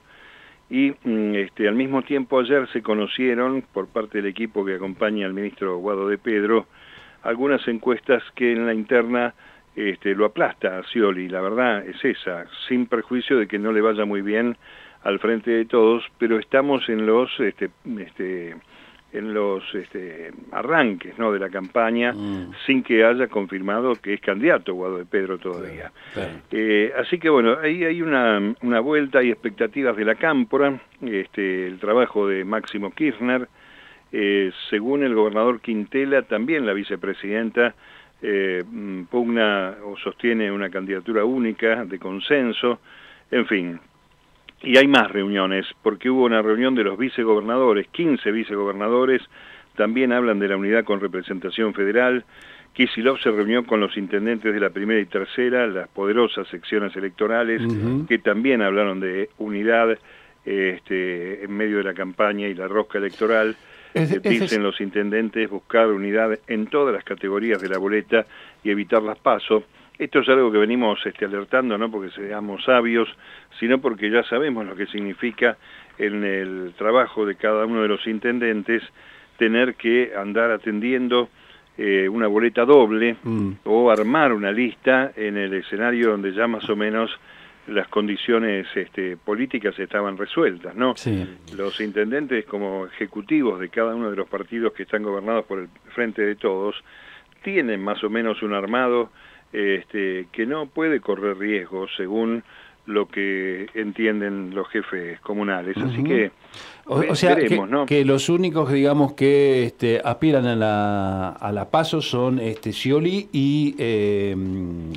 y 0.70 0.92
mm, 1.02 1.34
este, 1.34 1.66
al 1.66 1.74
mismo 1.74 2.02
tiempo 2.02 2.38
ayer 2.38 2.68
se 2.72 2.80
conocieron 2.80 3.64
por 3.72 3.88
parte 3.88 4.18
del 4.18 4.26
equipo 4.26 4.64
que 4.64 4.76
acompaña 4.76 5.26
al 5.26 5.34
ministro 5.34 5.78
Guado 5.78 6.08
de 6.08 6.16
Pedro 6.16 6.66
algunas 7.24 7.66
encuestas 7.66 8.22
que 8.36 8.52
en 8.52 8.66
la 8.66 8.72
interna 8.72 9.34
este, 9.74 10.14
lo 10.14 10.26
aplasta 10.26 10.78
a 10.78 10.84
Scioli, 10.84 11.28
la 11.28 11.40
verdad 11.40 11.84
es 11.84 12.04
esa, 12.04 12.46
sin 12.68 12.86
perjuicio 12.86 13.36
de 13.36 13.48
que 13.48 13.58
no 13.58 13.72
le 13.72 13.80
vaya 13.80 14.04
muy 14.04 14.22
bien 14.22 14.56
al 15.02 15.18
frente 15.18 15.50
de 15.50 15.64
todos, 15.64 16.04
pero 16.18 16.38
estamos 16.38 16.88
en 16.88 17.04
los 17.04 17.28
este, 17.40 17.68
este, 17.98 18.54
en 19.16 19.32
los 19.32 19.62
este, 19.74 20.30
arranques 20.52 21.18
¿no? 21.18 21.32
de 21.32 21.38
la 21.38 21.48
campaña 21.48 22.12
mm. 22.12 22.52
sin 22.66 22.82
que 22.82 23.04
haya 23.04 23.28
confirmado 23.28 23.94
que 23.94 24.14
es 24.14 24.20
candidato 24.20 24.74
Guado 24.74 24.98
de 24.98 25.06
Pedro 25.06 25.38
todavía. 25.38 25.90
Eh, 26.50 26.92
así 26.98 27.18
que 27.18 27.28
bueno, 27.28 27.56
ahí 27.62 27.84
hay 27.84 28.02
una, 28.02 28.54
una 28.62 28.80
vuelta, 28.80 29.20
hay 29.20 29.30
expectativas 29.30 29.96
de 29.96 30.04
la 30.04 30.14
cámpora, 30.16 30.78
este, 31.02 31.66
el 31.66 31.78
trabajo 31.78 32.28
de 32.28 32.44
Máximo 32.44 32.90
Kirchner, 32.90 33.48
eh, 34.12 34.52
según 34.70 35.02
el 35.02 35.14
gobernador 35.14 35.60
Quintela, 35.60 36.22
también 36.22 36.66
la 36.66 36.72
vicepresidenta 36.72 37.74
eh, 38.22 38.64
mm, 38.66 39.04
pugna 39.04 39.76
o 39.84 39.96
sostiene 39.96 40.50
una 40.50 40.70
candidatura 40.70 41.24
única 41.24 41.84
de 41.84 41.98
consenso, 41.98 42.80
en 43.30 43.46
fin. 43.46 43.80
Y 44.62 44.76
hay 44.78 44.88
más 44.88 45.10
reuniones, 45.10 45.66
porque 45.82 46.10
hubo 46.10 46.24
una 46.24 46.42
reunión 46.42 46.74
de 46.74 46.84
los 46.84 46.98
vicegobernadores, 46.98 47.86
15 47.88 48.30
vicegobernadores, 48.32 49.22
también 49.76 50.12
hablan 50.12 50.38
de 50.38 50.48
la 50.48 50.56
unidad 50.56 50.84
con 50.84 51.00
representación 51.00 51.74
federal. 51.74 52.24
Kisilov 52.72 53.18
se 53.20 53.30
reunió 53.30 53.64
con 53.66 53.80
los 53.80 53.96
intendentes 53.96 54.52
de 54.52 54.60
la 54.60 54.70
primera 54.70 55.00
y 55.00 55.06
tercera, 55.06 55.66
las 55.66 55.88
poderosas 55.88 56.48
secciones 56.48 56.96
electorales, 56.96 57.62
que 58.08 58.18
también 58.18 58.62
hablaron 58.62 59.00
de 59.00 59.30
unidad 59.38 59.98
este, 60.44 61.44
en 61.44 61.56
medio 61.56 61.78
de 61.78 61.84
la 61.84 61.94
campaña 61.94 62.48
y 62.48 62.54
la 62.54 62.68
rosca 62.68 62.98
electoral 62.98 63.56
dicen 64.22 64.62
los 64.62 64.80
intendentes 64.80 65.48
buscar 65.48 65.88
unidad 65.88 66.38
en 66.46 66.66
todas 66.66 66.94
las 66.94 67.04
categorías 67.04 67.60
de 67.60 67.68
la 67.68 67.78
boleta 67.78 68.26
y 68.62 68.70
evitar 68.70 69.02
las 69.02 69.18
pasos. 69.18 69.64
Esto 69.98 70.20
es 70.20 70.28
algo 70.28 70.52
que 70.52 70.58
venimos 70.58 71.04
este, 71.06 71.24
alertando, 71.24 71.78
no 71.78 71.90
porque 71.90 72.10
seamos 72.10 72.64
sabios, 72.64 73.08
sino 73.58 73.80
porque 73.80 74.10
ya 74.10 74.22
sabemos 74.24 74.66
lo 74.66 74.76
que 74.76 74.86
significa 74.86 75.56
en 75.98 76.22
el 76.24 76.74
trabajo 76.76 77.24
de 77.24 77.36
cada 77.36 77.64
uno 77.64 77.82
de 77.82 77.88
los 77.88 78.06
intendentes 78.06 78.82
tener 79.38 79.74
que 79.74 80.12
andar 80.16 80.50
atendiendo 80.50 81.30
eh, 81.78 82.08
una 82.08 82.26
boleta 82.26 82.64
doble 82.64 83.16
mm. 83.22 83.50
o 83.64 83.90
armar 83.90 84.32
una 84.32 84.52
lista 84.52 85.12
en 85.16 85.36
el 85.36 85.54
escenario 85.54 86.10
donde 86.10 86.32
ya 86.32 86.46
más 86.46 86.68
o 86.68 86.76
menos 86.76 87.10
las 87.66 87.88
condiciones 87.88 88.66
este, 88.74 89.16
políticas 89.16 89.78
estaban 89.78 90.16
resueltas, 90.16 90.74
¿no? 90.76 90.94
Los 91.56 91.80
intendentes 91.80 92.44
como 92.44 92.86
ejecutivos 92.86 93.58
de 93.58 93.68
cada 93.70 93.94
uno 93.94 94.10
de 94.10 94.16
los 94.16 94.28
partidos 94.28 94.72
que 94.72 94.84
están 94.84 95.02
gobernados 95.02 95.44
por 95.46 95.58
el 95.58 95.68
Frente 95.94 96.22
de 96.22 96.36
Todos 96.36 96.76
tienen 97.42 97.82
más 97.82 98.02
o 98.04 98.10
menos 98.10 98.42
un 98.42 98.54
armado 98.54 99.10
este, 99.56 100.26
que 100.32 100.44
no 100.44 100.66
puede 100.66 101.00
correr 101.00 101.38
riesgos 101.38 101.90
según 101.96 102.44
lo 102.84 103.08
que 103.08 103.66
entienden 103.74 104.54
los 104.54 104.68
jefes 104.68 105.18
comunales. 105.20 105.76
Así 105.76 106.04
que 106.04 106.30
o, 106.84 107.14
sea, 107.16 107.36
que, 107.86 108.04
los 108.04 108.28
únicos, 108.28 108.70
digamos, 108.70 109.14
que 109.14 109.64
este, 109.64 110.00
aspiran 110.04 110.46
a 110.46 110.54
la, 110.54 111.28
a 111.30 111.50
la 111.50 111.68
paso 111.68 112.00
son 112.00 112.38
este, 112.38 112.72
Scioli 112.72 113.28
y 113.32 113.74
eh, 113.76 114.36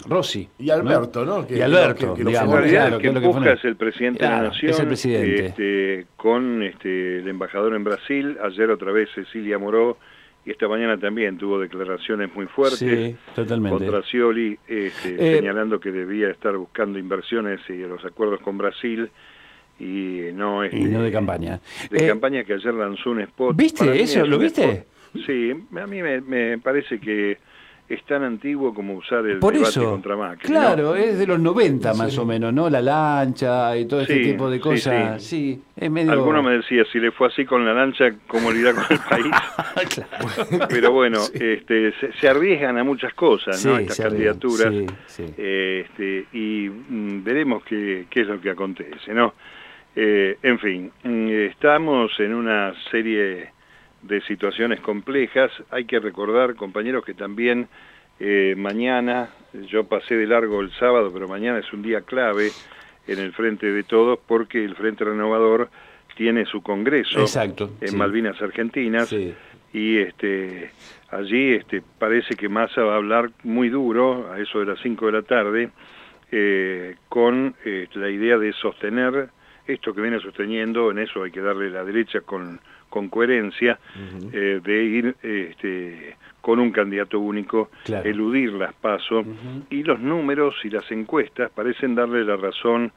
Rossi. 0.07 0.47
Y 0.59 0.69
Alberto, 0.69 1.25
¿no? 1.25 1.47
y 1.49 1.61
Alberto, 1.61 2.13
que, 2.13 2.25
digamos, 2.25 2.61
que, 2.99 3.09
busca 3.09 3.53
es 3.53 3.65
el 3.65 3.75
presidente 3.75 4.23
de 4.23 4.29
la 4.29 4.41
Nación, 4.43 4.71
es 4.71 4.79
el 4.79 4.87
presidente. 4.87 5.45
Este, 5.47 6.05
con 6.15 6.61
este, 6.61 7.19
el 7.19 7.27
embajador 7.27 7.73
en 7.73 7.83
Brasil, 7.83 8.37
ayer 8.43 8.69
otra 8.69 8.91
vez 8.91 9.09
Cecilia 9.15 9.57
Moró, 9.57 9.97
y 10.45 10.51
esta 10.51 10.67
mañana 10.67 10.97
también 10.97 11.37
tuvo 11.37 11.59
declaraciones 11.59 12.33
muy 12.33 12.47
fuertes 12.47 13.15
contra 13.35 14.01
Scioli, 14.03 14.57
este, 14.67 15.15
eh, 15.15 15.37
señalando 15.37 15.79
que 15.79 15.91
debía 15.91 16.29
estar 16.29 16.55
buscando 16.55 16.97
inversiones 16.97 17.59
y 17.69 17.77
los 17.77 18.03
acuerdos 18.05 18.39
con 18.41 18.57
Brasil 18.57 19.09
y 19.79 20.31
no 20.33 20.65
y 20.65 20.85
no 20.85 21.01
de 21.01 21.11
campaña. 21.11 21.59
De 21.89 22.05
eh, 22.05 22.07
campaña 22.07 22.43
que 22.43 22.53
ayer 22.53 22.73
lanzó 22.73 23.11
un 23.11 23.21
spot. 23.21 23.55
¿Viste 23.55 24.01
eso? 24.01 24.25
¿Lo 24.25 24.37
viste? 24.37 24.85
Sí, 25.25 25.51
a 25.75 25.87
mí 25.87 26.01
me, 26.01 26.57
parece 26.59 26.99
que 26.99 27.37
es 27.89 28.03
tan 28.03 28.23
antiguo 28.23 28.71
como 28.73 28.93
usar 28.93 29.25
el 29.25 29.39
Por 29.39 29.53
debate 29.53 29.71
eso, 29.71 29.89
contra 29.89 30.15
Macri. 30.15 30.47
Claro, 30.47 30.95
es 30.95 31.17
de 31.17 31.25
los 31.25 31.39
90 31.39 31.95
más 31.95 32.15
o 32.19 32.25
menos, 32.25 32.53
¿no? 32.53 32.69
La 32.69 32.83
lancha 32.83 33.75
y 33.75 33.85
todo 33.85 34.01
ese 34.01 34.19
tipo 34.19 34.49
de 34.49 34.59
cosas. 34.59 35.23
Sí, 35.23 35.59
es 35.75 35.89
medio... 35.89 36.11
Alguno 36.11 36.43
me 36.43 36.57
decía, 36.57 36.83
si 36.91 36.99
le 36.99 37.11
fue 37.11 37.27
así 37.27 37.45
con 37.45 37.65
la 37.65 37.73
lancha, 37.73 38.13
¿cómo 38.27 38.51
le 38.51 38.59
irá 38.59 38.73
con 38.73 38.85
el 38.89 38.99
país? 38.99 39.33
Pero 40.69 40.91
bueno, 40.91 41.19
este, 41.33 41.91
se, 42.19 42.29
arriesgan 42.29 42.77
a 42.77 42.83
muchas 42.83 43.13
cosas, 43.15 43.65
¿no? 43.65 43.79
Estas 43.79 43.99
candidaturas. 43.99 44.71
Este, 45.17 46.25
y 46.31 46.69
mm, 46.69 47.23
veremos 47.23 47.63
qué, 47.63 48.05
qué 48.07 48.21
es 48.21 48.27
lo 48.27 48.39
que 48.39 48.51
acontece, 48.51 49.13
¿no? 49.15 49.33
Eh, 49.95 50.37
en 50.43 50.59
fin, 50.59 50.91
mm, 51.03 51.29
estamos 51.49 52.11
en 52.19 52.35
una 52.35 52.73
serie 52.91 53.51
de 54.01 54.21
situaciones 54.21 54.79
complejas. 54.81 55.51
Hay 55.71 55.85
que 55.85 55.99
recordar, 55.99 56.55
compañeros, 56.55 57.03
que 57.05 57.13
también 57.13 57.67
eh, 58.19 58.55
mañana, 58.57 59.29
yo 59.69 59.85
pasé 59.85 60.15
de 60.15 60.27
largo 60.27 60.61
el 60.61 60.71
sábado, 60.73 61.11
pero 61.13 61.27
mañana 61.27 61.59
es 61.59 61.71
un 61.71 61.81
día 61.81 62.01
clave 62.01 62.51
en 63.07 63.19
el 63.19 63.33
Frente 63.33 63.67
de 63.67 63.83
Todos 63.83 64.19
porque 64.27 64.63
el 64.63 64.75
Frente 64.75 65.05
Renovador 65.05 65.69
tiene 66.15 66.45
su 66.45 66.61
congreso 66.61 67.25
en 67.81 67.97
Malvinas 67.97 68.41
Argentinas. 68.41 69.13
Y 69.71 69.97
este 69.99 70.71
allí 71.11 71.53
este 71.53 71.81
parece 71.97 72.35
que 72.35 72.49
Massa 72.49 72.81
va 72.81 72.93
a 72.93 72.97
hablar 72.97 73.31
muy 73.43 73.69
duro 73.69 74.31
a 74.31 74.39
eso 74.39 74.59
de 74.59 74.65
las 74.65 74.79
5 74.81 75.05
de 75.05 75.11
la 75.11 75.21
tarde 75.21 75.69
eh, 76.31 76.95
con 77.07 77.55
la 77.65 78.09
idea 78.09 78.37
de 78.37 78.51
sostener 78.53 79.29
esto 79.73 79.93
que 79.93 80.01
viene 80.01 80.19
sosteniendo, 80.19 80.91
en 80.91 80.99
eso 80.99 81.23
hay 81.23 81.31
que 81.31 81.41
darle 81.41 81.69
la 81.69 81.83
derecha 81.83 82.21
con, 82.21 82.59
con 82.89 83.09
coherencia, 83.09 83.79
eh, 84.33 84.59
de 84.63 84.83
ir 84.83 85.15
este, 85.21 86.15
con 86.41 86.59
un 86.59 86.71
candidato 86.71 87.19
único, 87.19 87.69
eludir 88.03 88.53
las 88.53 88.73
pasos, 88.73 89.25
y 89.69 89.83
los 89.83 89.99
números 89.99 90.55
y 90.63 90.69
las 90.69 90.89
encuestas 90.91 91.51
parecen 91.51 91.95
darle 91.95 92.25
la 92.25 92.35
razón 92.35 92.91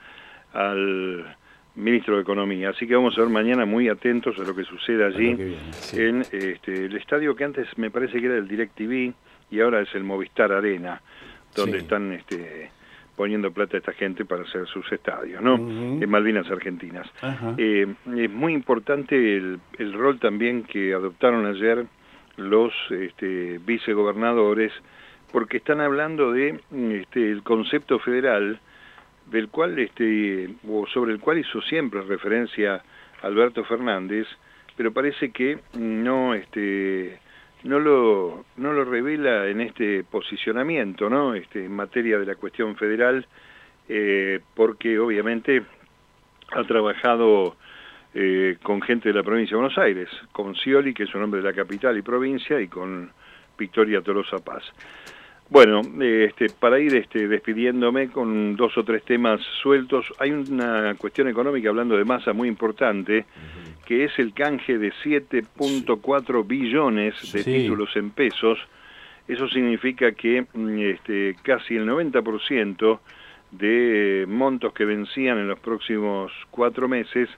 al 0.54 1.36
ministro 1.74 2.16
de 2.16 2.22
Economía. 2.22 2.70
Así 2.70 2.86
que 2.86 2.94
vamos 2.94 3.16
a 3.16 3.20
ver 3.20 3.30
mañana 3.30 3.64
muy 3.64 3.88
atentos 3.88 4.38
a 4.38 4.42
lo 4.42 4.54
que 4.54 4.64
sucede 4.64 5.04
allí 5.04 5.56
en 5.92 6.20
este, 6.32 6.86
el 6.86 6.96
estadio 6.96 7.34
que 7.34 7.44
antes 7.44 7.66
me 7.76 7.90
parece 7.90 8.20
que 8.20 8.26
era 8.26 8.36
el 8.36 8.48
DirecTV 8.48 9.12
y 9.50 9.60
ahora 9.60 9.80
es 9.80 9.94
el 9.94 10.04
Movistar 10.04 10.52
Arena, 10.52 11.00
donde 11.54 11.78
están... 11.78 12.12
este 12.12 12.70
poniendo 13.22 13.52
plata 13.52 13.76
a 13.76 13.78
esta 13.78 13.92
gente 13.92 14.24
para 14.24 14.42
hacer 14.42 14.66
sus 14.66 14.90
estadios, 14.90 15.40
¿no? 15.40 15.54
En 15.54 16.10
Malvinas 16.10 16.50
Argentinas. 16.50 17.06
Eh, 17.56 17.86
es 18.16 18.30
muy 18.32 18.52
importante 18.52 19.14
el, 19.14 19.60
el, 19.78 19.92
rol 19.92 20.18
también 20.18 20.64
que 20.64 20.92
adoptaron 20.92 21.46
ayer 21.46 21.86
los 22.36 22.72
este, 22.90 23.60
vicegobernadores, 23.64 24.72
porque 25.30 25.58
están 25.58 25.80
hablando 25.80 26.32
de 26.32 26.60
este, 26.72 27.30
el 27.30 27.44
concepto 27.44 28.00
federal, 28.00 28.58
del 29.30 29.50
cual, 29.50 29.78
este, 29.78 30.52
o 30.68 30.84
sobre 30.88 31.12
el 31.12 31.20
cual 31.20 31.38
hizo 31.38 31.62
siempre 31.62 32.02
referencia 32.02 32.82
Alberto 33.22 33.62
Fernández, 33.62 34.26
pero 34.76 34.90
parece 34.90 35.30
que 35.30 35.60
no, 35.74 36.34
este, 36.34 37.20
no 37.62 37.78
lo, 37.78 38.44
no 38.56 38.71
en 39.52 39.60
este 39.62 40.04
posicionamiento, 40.04 41.08
¿no? 41.08 41.34
Este, 41.34 41.64
en 41.64 41.72
materia 41.72 42.18
de 42.18 42.26
la 42.26 42.34
cuestión 42.34 42.76
federal, 42.76 43.26
eh, 43.88 44.40
porque 44.54 44.98
obviamente 44.98 45.62
ha 46.50 46.64
trabajado 46.64 47.56
eh, 48.14 48.58
con 48.62 48.82
gente 48.82 49.08
de 49.08 49.14
la 49.14 49.22
provincia 49.22 49.56
de 49.56 49.62
Buenos 49.62 49.78
Aires, 49.78 50.08
con 50.32 50.54
Scioli, 50.54 50.92
que 50.92 51.04
es 51.04 51.14
un 51.14 51.22
hombre 51.22 51.40
de 51.40 51.48
la 51.48 51.54
capital 51.54 51.96
y 51.96 52.02
provincia, 52.02 52.60
y 52.60 52.68
con 52.68 53.10
Victoria 53.56 54.02
Tolosa 54.02 54.38
Paz. 54.38 54.64
Bueno, 55.52 55.82
este, 56.00 56.46
para 56.48 56.80
ir 56.80 56.94
este, 56.96 57.28
despidiéndome 57.28 58.08
con 58.08 58.56
dos 58.56 58.76
o 58.78 58.84
tres 58.84 59.04
temas 59.04 59.40
sueltos, 59.62 60.06
hay 60.18 60.30
una 60.30 60.94
cuestión 60.96 61.28
económica 61.28 61.68
hablando 61.68 61.96
de 61.96 62.06
masa 62.06 62.32
muy 62.32 62.48
importante, 62.48 63.26
que 63.84 64.04
es 64.04 64.18
el 64.18 64.32
canje 64.32 64.78
de 64.78 64.92
7.4 65.04 66.46
billones 66.46 67.32
de 67.32 67.44
títulos 67.44 67.94
en 67.96 68.10
pesos. 68.10 68.58
Eso 69.32 69.48
significa 69.48 70.12
que 70.12 70.44
mm, 70.52 70.78
este, 70.80 71.36
casi 71.42 71.76
el 71.76 71.88
90% 71.88 73.00
de 73.50 74.26
montos 74.28 74.74
que 74.74 74.84
vencían 74.84 75.38
en 75.38 75.48
los 75.48 75.58
próximos 75.58 76.30
cuatro 76.50 76.86
meses 76.86 77.30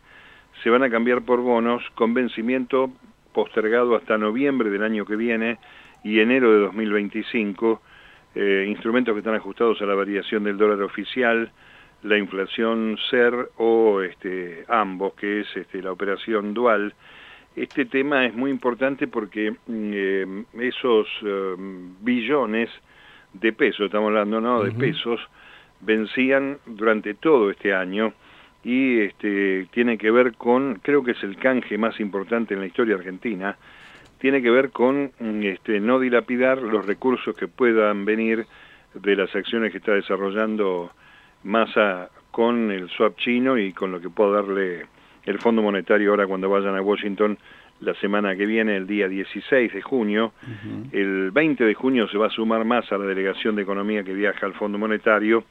se 0.62 0.70
van 0.70 0.82
a 0.82 0.90
cambiar 0.90 1.22
por 1.22 1.40
bonos 1.40 1.84
con 1.94 2.12
vencimiento 2.12 2.90
postergado 3.32 3.94
hasta 3.94 4.18
noviembre 4.18 4.70
del 4.70 4.82
año 4.82 5.04
que 5.04 5.14
viene 5.14 5.58
y 6.02 6.18
enero 6.18 6.52
de 6.52 6.58
2025, 6.62 7.80
eh, 8.34 8.66
instrumentos 8.68 9.14
que 9.14 9.20
están 9.20 9.36
ajustados 9.36 9.80
a 9.80 9.86
la 9.86 9.94
variación 9.94 10.42
del 10.42 10.56
dólar 10.56 10.82
oficial, 10.82 11.52
la 12.02 12.18
inflación 12.18 12.98
SER 13.08 13.50
o 13.56 14.02
este, 14.02 14.64
ambos, 14.66 15.14
que 15.14 15.42
es 15.42 15.56
este, 15.56 15.80
la 15.80 15.92
operación 15.92 16.54
dual. 16.54 16.92
Este 17.56 17.84
tema 17.84 18.26
es 18.26 18.34
muy 18.34 18.50
importante 18.50 19.06
porque 19.06 19.52
mm, 19.52 19.90
eh, 19.94 20.44
esos 20.60 21.06
eh, 21.22 21.54
billones 22.00 22.68
de 23.32 23.52
pesos, 23.52 23.86
estamos 23.86 24.08
hablando 24.08 24.40
¿no? 24.40 24.62
de 24.62 24.72
pesos, 24.72 25.20
vencían 25.80 26.58
durante 26.66 27.14
todo 27.14 27.50
este 27.50 27.74
año 27.74 28.12
y 28.64 29.00
este, 29.00 29.68
tiene 29.70 29.98
que 29.98 30.10
ver 30.10 30.34
con, 30.34 30.80
creo 30.82 31.04
que 31.04 31.12
es 31.12 31.22
el 31.22 31.36
canje 31.36 31.78
más 31.78 32.00
importante 32.00 32.54
en 32.54 32.60
la 32.60 32.66
historia 32.66 32.96
argentina, 32.96 33.56
tiene 34.18 34.40
que 34.40 34.50
ver 34.50 34.70
con 34.70 35.12
mm, 35.18 35.42
este, 35.42 35.80
no 35.80 36.00
dilapidar 36.00 36.60
los 36.60 36.84
recursos 36.84 37.36
que 37.36 37.46
puedan 37.46 38.04
venir 38.04 38.46
de 38.94 39.16
las 39.16 39.34
acciones 39.34 39.70
que 39.70 39.78
está 39.78 39.92
desarrollando 39.92 40.90
Massa 41.44 42.10
con 42.30 42.70
el 42.72 42.88
swap 42.88 43.16
chino 43.18 43.58
y 43.58 43.72
con 43.72 43.92
lo 43.92 44.00
que 44.00 44.08
pueda 44.08 44.42
darle 44.42 44.86
el 45.26 45.38
Fondo 45.38 45.62
Monetario 45.62 46.10
ahora 46.10 46.26
cuando 46.26 46.48
vayan 46.48 46.76
a 46.76 46.82
Washington 46.82 47.38
la 47.80 47.94
semana 47.94 48.36
que 48.36 48.46
viene, 48.46 48.76
el 48.76 48.86
día 48.86 49.08
16 49.08 49.72
de 49.72 49.82
junio. 49.82 50.32
El 50.92 51.30
20 51.30 51.64
de 51.64 51.74
junio 51.74 52.08
se 52.08 52.18
va 52.18 52.26
a 52.26 52.30
sumar 52.30 52.64
más 52.64 52.90
a 52.92 52.98
la 52.98 53.04
Delegación 53.04 53.56
de 53.56 53.62
Economía 53.62 54.04
que 54.04 54.14
viaja 54.14 54.46
al 54.46 54.54
Fondo 54.54 54.78
Monetario. 54.78 55.44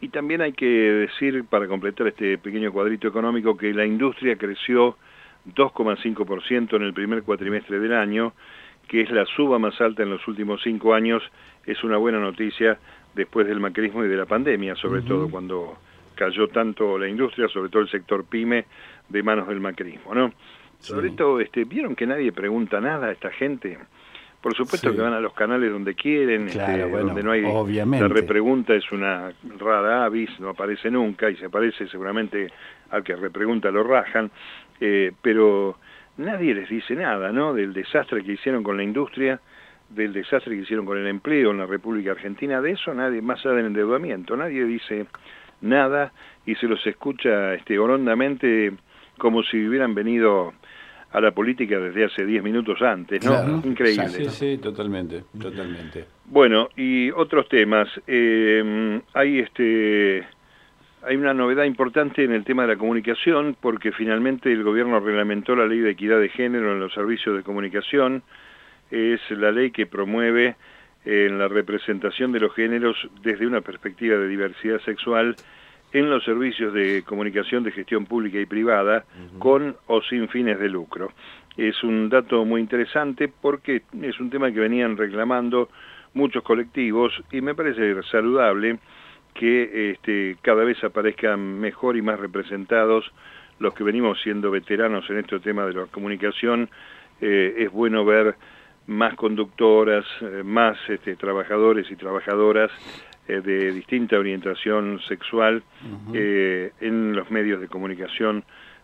Y 0.00 0.08
también 0.08 0.40
hay 0.40 0.52
que 0.52 0.66
decir, 0.66 1.44
para 1.44 1.66
completar 1.68 2.08
este 2.08 2.38
pequeño 2.38 2.72
cuadrito 2.72 3.08
económico, 3.08 3.56
que 3.56 3.72
la 3.72 3.84
industria 3.84 4.36
creció 4.36 4.96
2,5% 5.54 6.76
en 6.76 6.82
el 6.82 6.92
primer 6.92 7.22
cuatrimestre 7.22 7.78
del 7.78 7.92
año, 7.92 8.32
que 8.88 9.02
es 9.02 9.10
la 9.10 9.24
suba 9.26 9.58
más 9.58 9.80
alta 9.80 10.02
en 10.02 10.10
los 10.10 10.26
últimos 10.26 10.62
cinco 10.62 10.94
años. 10.94 11.22
Es 11.66 11.84
una 11.84 11.98
buena 11.98 12.18
noticia 12.18 12.78
después 13.14 13.46
del 13.46 13.60
macrismo 13.60 14.04
y 14.04 14.08
de 14.08 14.16
la 14.16 14.26
pandemia, 14.26 14.74
sobre 14.76 15.02
todo 15.02 15.30
cuando 15.30 15.76
cayó 16.14 16.48
tanto 16.48 16.98
la 16.98 17.08
industria, 17.08 17.48
sobre 17.48 17.70
todo 17.70 17.82
el 17.82 17.88
sector 17.88 18.24
pyme, 18.24 18.66
de 19.10 19.22
manos 19.22 19.48
del 19.48 19.60
macrismo, 19.60 20.14
¿no? 20.14 20.32
Sobre 20.78 21.10
todo, 21.10 21.40
este, 21.40 21.64
¿vieron 21.64 21.94
que 21.94 22.06
nadie 22.06 22.32
pregunta 22.32 22.80
nada 22.80 23.08
a 23.08 23.12
esta 23.12 23.30
gente? 23.30 23.76
Por 24.40 24.54
supuesto 24.54 24.94
que 24.94 25.00
van 25.02 25.12
a 25.12 25.20
los 25.20 25.34
canales 25.34 25.70
donde 25.70 25.94
quieren, 25.94 26.48
este, 26.48 26.78
donde 26.88 27.22
no 27.22 27.32
hay... 27.32 27.44
Obviamente. 27.44 28.08
La 28.08 28.14
repregunta 28.14 28.74
es 28.74 28.90
una 28.90 29.30
rara 29.58 30.06
avis, 30.06 30.30
no 30.40 30.48
aparece 30.48 30.90
nunca, 30.90 31.28
y 31.28 31.36
se 31.36 31.46
aparece 31.46 31.86
seguramente 31.88 32.50
al 32.88 33.04
que 33.04 33.14
repregunta 33.16 33.70
lo 33.70 33.82
rajan, 33.82 34.30
eh, 34.80 35.12
pero 35.20 35.76
nadie 36.16 36.54
les 36.54 36.70
dice 36.70 36.94
nada, 36.94 37.30
¿no? 37.32 37.52
Del 37.52 37.74
desastre 37.74 38.24
que 38.24 38.32
hicieron 38.32 38.62
con 38.62 38.78
la 38.78 38.82
industria, 38.82 39.38
del 39.90 40.14
desastre 40.14 40.54
que 40.56 40.62
hicieron 40.62 40.86
con 40.86 40.96
el 40.96 41.06
empleo 41.06 41.50
en 41.50 41.58
la 41.58 41.66
República 41.66 42.12
Argentina, 42.12 42.62
de 42.62 42.72
eso 42.72 42.94
nadie, 42.94 43.20
más 43.20 43.44
allá 43.44 43.56
del 43.56 43.66
endeudamiento, 43.66 44.36
nadie 44.36 44.64
dice 44.64 45.06
nada 45.60 46.12
y 46.46 46.54
se 46.54 46.66
los 46.66 46.84
escucha 46.86 47.52
este, 47.54 47.78
horondamente 47.78 48.72
como 49.20 49.44
si 49.44 49.68
hubieran 49.68 49.94
venido 49.94 50.52
a 51.12 51.20
la 51.20 51.32
política 51.32 51.78
desde 51.78 52.04
hace 52.04 52.24
10 52.24 52.42
minutos 52.42 52.80
antes, 52.82 53.24
¿no? 53.24 53.62
Increíble. 53.64 54.08
Sí, 54.08 54.28
sí, 54.30 54.58
totalmente, 54.58 55.24
totalmente. 55.40 56.06
Bueno, 56.24 56.68
y 56.76 57.10
otros 57.10 57.48
temas. 57.48 57.88
Eh, 58.06 59.00
hay 59.14 59.40
este 59.40 60.26
hay 61.02 61.16
una 61.16 61.32
novedad 61.32 61.64
importante 61.64 62.24
en 62.24 62.32
el 62.32 62.44
tema 62.44 62.62
de 62.62 62.74
la 62.74 62.76
comunicación 62.76 63.56
porque 63.60 63.90
finalmente 63.90 64.52
el 64.52 64.62
gobierno 64.62 65.00
reglamentó 65.00 65.56
la 65.56 65.66
ley 65.66 65.78
de 65.80 65.90
equidad 65.90 66.20
de 66.20 66.28
género 66.28 66.72
en 66.72 66.80
los 66.80 66.92
servicios 66.92 67.36
de 67.36 67.42
comunicación. 67.42 68.22
Es 68.90 69.20
la 69.30 69.50
ley 69.50 69.70
que 69.70 69.86
promueve 69.86 70.56
en 71.04 71.38
la 71.38 71.48
representación 71.48 72.32
de 72.32 72.40
los 72.40 72.54
géneros 72.54 72.96
desde 73.22 73.46
una 73.46 73.62
perspectiva 73.62 74.16
de 74.16 74.28
diversidad 74.28 74.80
sexual 74.82 75.36
en 75.92 76.08
los 76.08 76.24
servicios 76.24 76.72
de 76.72 77.02
comunicación 77.02 77.64
de 77.64 77.72
gestión 77.72 78.06
pública 78.06 78.38
y 78.38 78.46
privada, 78.46 79.04
con 79.38 79.76
o 79.86 80.02
sin 80.02 80.28
fines 80.28 80.58
de 80.58 80.68
lucro. 80.68 81.12
Es 81.56 81.82
un 81.82 82.08
dato 82.08 82.44
muy 82.44 82.60
interesante 82.60 83.28
porque 83.28 83.82
es 84.00 84.20
un 84.20 84.30
tema 84.30 84.52
que 84.52 84.60
venían 84.60 84.96
reclamando 84.96 85.68
muchos 86.14 86.42
colectivos 86.42 87.12
y 87.30 87.40
me 87.40 87.54
parece 87.54 88.02
saludable 88.04 88.78
que 89.34 89.92
este, 89.92 90.36
cada 90.42 90.64
vez 90.64 90.82
aparezcan 90.82 91.60
mejor 91.60 91.96
y 91.96 92.02
más 92.02 92.18
representados 92.18 93.10
los 93.58 93.74
que 93.74 93.84
venimos 93.84 94.20
siendo 94.22 94.50
veteranos 94.50 95.08
en 95.10 95.18
este 95.18 95.38
tema 95.40 95.66
de 95.66 95.74
la 95.74 95.86
comunicación. 95.86 96.68
Eh, 97.20 97.54
es 97.58 97.70
bueno 97.70 98.04
ver 98.04 98.34
más 98.90 99.14
conductoras, 99.14 100.04
eh, 100.20 100.42
más 100.44 100.76
este, 100.88 101.14
trabajadores 101.14 101.88
y 101.90 101.96
trabajadoras 101.96 102.70
eh, 103.28 103.40
de 103.40 103.72
distinta 103.72 104.18
orientación 104.18 105.00
sexual 105.06 105.62
eh, 106.12 106.72
en 106.80 107.14
los 107.14 107.30
medios 107.30 107.60
de 107.60 107.68
comunicación 107.68 108.42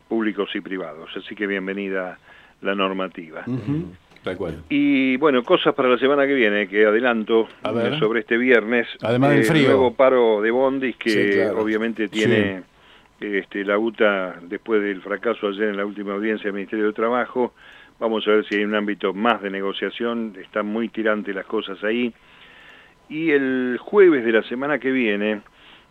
públicos 0.09 0.49
y 0.55 0.61
privados. 0.61 1.11
Así 1.17 1.35
que 1.35 1.49
bienvenida 1.49 2.19
la 2.63 2.75
normativa. 2.77 3.45
Y 4.69 5.17
bueno, 5.17 5.43
cosas 5.43 5.75
para 5.75 5.89
la 5.89 5.99
semana 5.99 6.25
que 6.27 6.35
viene, 6.35 6.69
que 6.69 6.87
adelanto 6.87 7.49
sobre 7.99 8.21
este 8.21 8.37
viernes. 8.37 8.87
Además 9.03 9.31
del 9.31 9.45
frío. 9.45 9.69
nuevo 9.69 9.95
paro 9.95 10.41
de 10.41 10.51
bondis 10.53 10.97
que 10.97 11.49
obviamente 11.49 12.09
tiene 12.09 12.63
este, 13.21 13.65
la 13.65 13.79
UTA 13.79 14.37
después 14.43 14.83
del 14.83 15.01
fracaso 15.03 15.49
ayer 15.49 15.69
en 15.69 15.77
la 15.77 15.87
última 15.87 16.15
audiencia 16.15 16.45
del 16.45 16.55
Ministerio 16.55 16.87
de 16.87 16.93
Trabajo 16.93 17.53
Vamos 17.99 18.27
a 18.29 18.31
ver 18.31 18.45
si 18.45 18.57
hay 18.57 18.65
un 18.65 18.75
ámbito 18.75 19.15
más 19.15 19.41
de 19.41 19.51
negociación, 19.51 20.37
están 20.39 20.67
muy 20.67 20.89
tirantes 20.91 21.35
las 21.35 21.47
cosas 21.47 21.83
ahí. 21.83 22.13
Y 23.09 23.31
el 23.31 23.79
jueves 23.81 24.25
de 24.25 24.33
la 24.33 24.43
semana 24.43 24.79
que 24.79 24.91
viene 24.91 25.41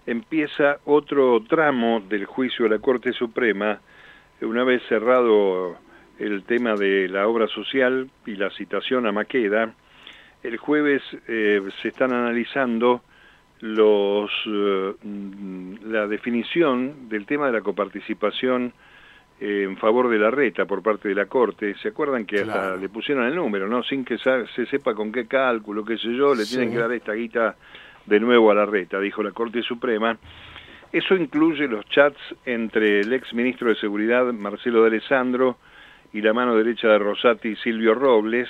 empieza 0.05 0.77
otro 0.85 1.41
tramo 1.47 2.01
del 2.07 2.25
juicio 2.25 2.65
de 2.65 2.75
la 2.75 2.79
Corte 2.79 3.11
Suprema, 3.13 3.79
una 4.41 4.63
vez 4.63 4.83
cerrado 4.87 5.77
el 6.19 6.43
tema 6.43 6.75
de 6.75 7.07
la 7.09 7.27
obra 7.27 7.47
social 7.47 8.09
y 8.25 8.35
la 8.35 8.51
citación 8.51 9.07
a 9.07 9.11
Maqueda, 9.11 9.73
el 10.43 10.57
jueves 10.57 11.01
eh, 11.27 11.59
se 11.81 11.87
están 11.87 12.13
analizando 12.13 13.01
los, 13.61 14.29
eh, 14.45 14.93
la 15.85 16.05
definición 16.05 17.09
del 17.09 17.25
tema 17.25 17.47
de 17.47 17.53
la 17.53 17.61
coparticipación 17.61 18.73
en 19.39 19.77
favor 19.77 20.09
de 20.09 20.17
la 20.17 20.31
reta 20.31 20.65
por 20.65 20.81
parte 20.81 21.09
de 21.09 21.15
la 21.15 21.25
Corte. 21.25 21.75
¿Se 21.81 21.89
acuerdan 21.89 22.25
que 22.25 22.41
hasta 22.41 22.77
le 22.77 22.89
pusieron 22.89 23.25
el 23.25 23.35
número, 23.35 23.67
no? 23.67 23.83
Sin 23.83 24.05
que 24.05 24.17
se 24.17 24.65
sepa 24.67 24.93
con 24.93 25.11
qué 25.11 25.27
cálculo, 25.27 25.83
qué 25.83 25.97
sé 25.97 26.13
yo, 26.15 26.33
le 26.33 26.45
tienen 26.45 26.71
que 26.71 26.77
dar 26.77 26.91
esta 26.91 27.13
guita 27.13 27.55
de 28.05 28.19
nuevo 28.19 28.51
a 28.51 28.55
la 28.55 28.65
reta, 28.65 28.99
dijo 28.99 29.23
la 29.23 29.31
Corte 29.31 29.61
Suprema. 29.61 30.17
Eso 30.91 31.15
incluye 31.15 31.67
los 31.67 31.85
chats 31.89 32.19
entre 32.45 33.01
el 33.01 33.11
ex 33.11 33.33
ministro 33.33 33.67
de 33.69 33.75
Seguridad, 33.75 34.31
Marcelo 34.31 34.81
de 34.81 34.87
Alessandro, 34.87 35.57
y 36.13 36.21
la 36.21 36.31
mano 36.31 36.55
derecha 36.55 36.87
de 36.87 36.99
Rosati, 36.99 37.57
Silvio 37.57 37.93
Robles, 37.93 38.47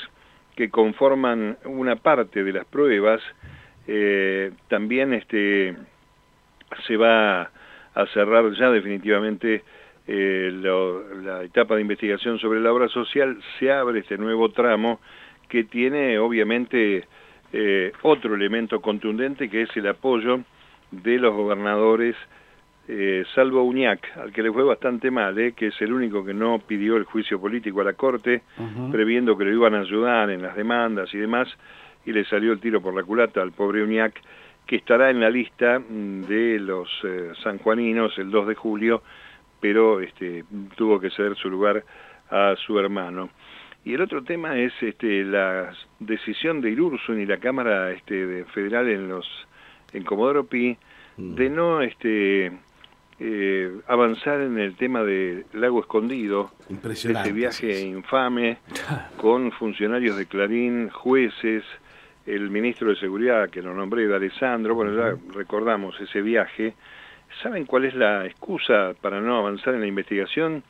que 0.55 0.69
conforman 0.69 1.57
una 1.65 1.95
parte 1.95 2.43
de 2.43 2.53
las 2.53 2.65
pruebas. 2.65 3.21
Eh, 3.87 4.51
también 4.67 5.13
este, 5.13 5.75
se 6.85 6.97
va 6.97 7.49
a 7.95 8.05
cerrar 8.13 8.51
ya 8.53 8.69
definitivamente 8.69 9.63
eh, 10.07 10.51
la 10.53 11.43
etapa 11.43 11.75
de 11.75 11.81
investigación 11.81 12.39
sobre 12.39 12.59
la 12.59 12.71
obra 12.71 12.87
social, 12.89 13.37
se 13.59 13.71
abre 13.71 13.99
este 13.99 14.17
nuevo 14.17 14.49
tramo 14.49 14.99
que 15.49 15.63
tiene 15.63 16.17
obviamente 16.19 17.05
eh, 17.53 17.93
otro 18.01 18.35
elemento 18.35 18.81
contundente 18.81 19.49
que 19.49 19.61
es 19.61 19.77
el 19.77 19.87
apoyo 19.87 20.41
de 20.91 21.17
los 21.17 21.33
gobernadores, 21.33 22.15
eh, 22.87 23.23
salvo 23.33 23.63
Uñac, 23.63 24.17
al 24.17 24.31
que 24.31 24.43
le 24.43 24.51
fue 24.51 24.63
bastante 24.63 25.09
mal, 25.09 25.37
eh, 25.39 25.53
que 25.53 25.67
es 25.67 25.81
el 25.81 25.93
único 25.93 26.25
que 26.25 26.33
no 26.33 26.59
pidió 26.59 26.97
el 26.97 27.05
juicio 27.05 27.39
político 27.39 27.81
a 27.81 27.85
la 27.85 27.93
Corte, 27.93 28.43
previendo 28.91 29.37
que 29.37 29.45
lo 29.45 29.53
iban 29.53 29.73
a 29.73 29.79
ayudar 29.79 30.29
en 30.29 30.41
las 30.41 30.55
demandas 30.55 31.13
y 31.13 31.17
demás, 31.17 31.47
y 32.05 32.11
le 32.11 32.25
salió 32.25 32.51
el 32.51 32.59
tiro 32.59 32.81
por 32.81 32.93
la 32.93 33.03
culata 33.03 33.41
al 33.41 33.53
pobre 33.53 33.83
Uñac, 33.83 34.21
que 34.67 34.75
estará 34.75 35.09
en 35.09 35.19
la 35.19 35.29
lista 35.29 35.79
de 35.79 36.59
los 36.59 36.89
sanjuaninos 37.41 38.17
el 38.17 38.31
2 38.31 38.47
de 38.47 38.55
julio, 38.55 39.01
pero 39.59 40.01
este, 40.01 40.43
tuvo 40.75 40.99
que 40.99 41.09
ceder 41.09 41.35
su 41.35 41.49
lugar 41.49 41.83
a 42.29 42.55
su 42.65 42.79
hermano. 42.79 43.29
Y 43.83 43.93
el 43.93 44.01
otro 44.01 44.23
tema 44.23 44.57
es 44.57 44.73
este, 44.81 45.23
la 45.23 45.71
decisión 45.99 46.61
de 46.61 46.71
Irursun 46.71 47.21
y 47.21 47.25
la 47.25 47.37
Cámara 47.37 47.91
este, 47.91 48.43
Federal 48.45 48.89
en 48.89 49.09
los 49.09 49.27
en 49.93 50.03
Comodoro 50.03 50.45
Pi 50.45 50.77
mm. 51.17 51.35
de 51.35 51.49
no 51.49 51.81
este, 51.81 52.51
eh, 53.19 53.79
avanzar 53.87 54.41
en 54.41 54.59
el 54.59 54.75
tema 54.75 55.03
de 55.03 55.45
Lago 55.53 55.79
Escondido, 55.79 56.51
este 56.69 57.31
viaje 57.31 57.81
infame 57.81 58.57
con 59.17 59.51
funcionarios 59.53 60.17
de 60.17 60.25
Clarín, 60.25 60.89
jueces, 60.89 61.63
el 62.25 62.49
ministro 62.49 62.89
de 62.89 62.97
Seguridad 62.97 63.49
que 63.49 63.61
lo 63.61 63.73
nombré, 63.73 64.07
de 64.07 64.15
Alessandro, 64.15 64.75
bueno, 64.75 64.95
ya 64.95 65.15
recordamos 65.33 65.99
ese 66.01 66.21
viaje, 66.21 66.73
¿Saben 67.41 67.65
cuál 67.65 67.85
es 67.85 67.95
la 67.95 68.25
excusa 68.25 68.93
para 69.01 69.21
no 69.21 69.37
avanzar 69.37 69.73
en 69.75 69.81
la 69.81 69.87
investigación? 69.87 70.63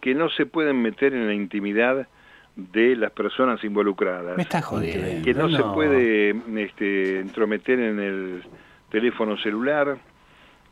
Que 0.00 0.14
no 0.14 0.28
se 0.30 0.46
pueden 0.46 0.80
meter 0.80 1.12
en 1.14 1.26
la 1.26 1.34
intimidad 1.34 2.08
de 2.56 2.96
las 2.96 3.12
personas 3.12 3.62
involucradas. 3.64 4.36
Me 4.36 4.42
está 4.42 4.62
jodiendo. 4.62 5.24
Que 5.24 5.34
no, 5.34 5.48
se 5.50 5.62
puede 5.62 6.34
este, 6.56 7.20
entrometer 7.20 7.78
en 7.78 8.00
el 8.00 8.42
teléfono 8.90 9.36
celular 9.36 9.98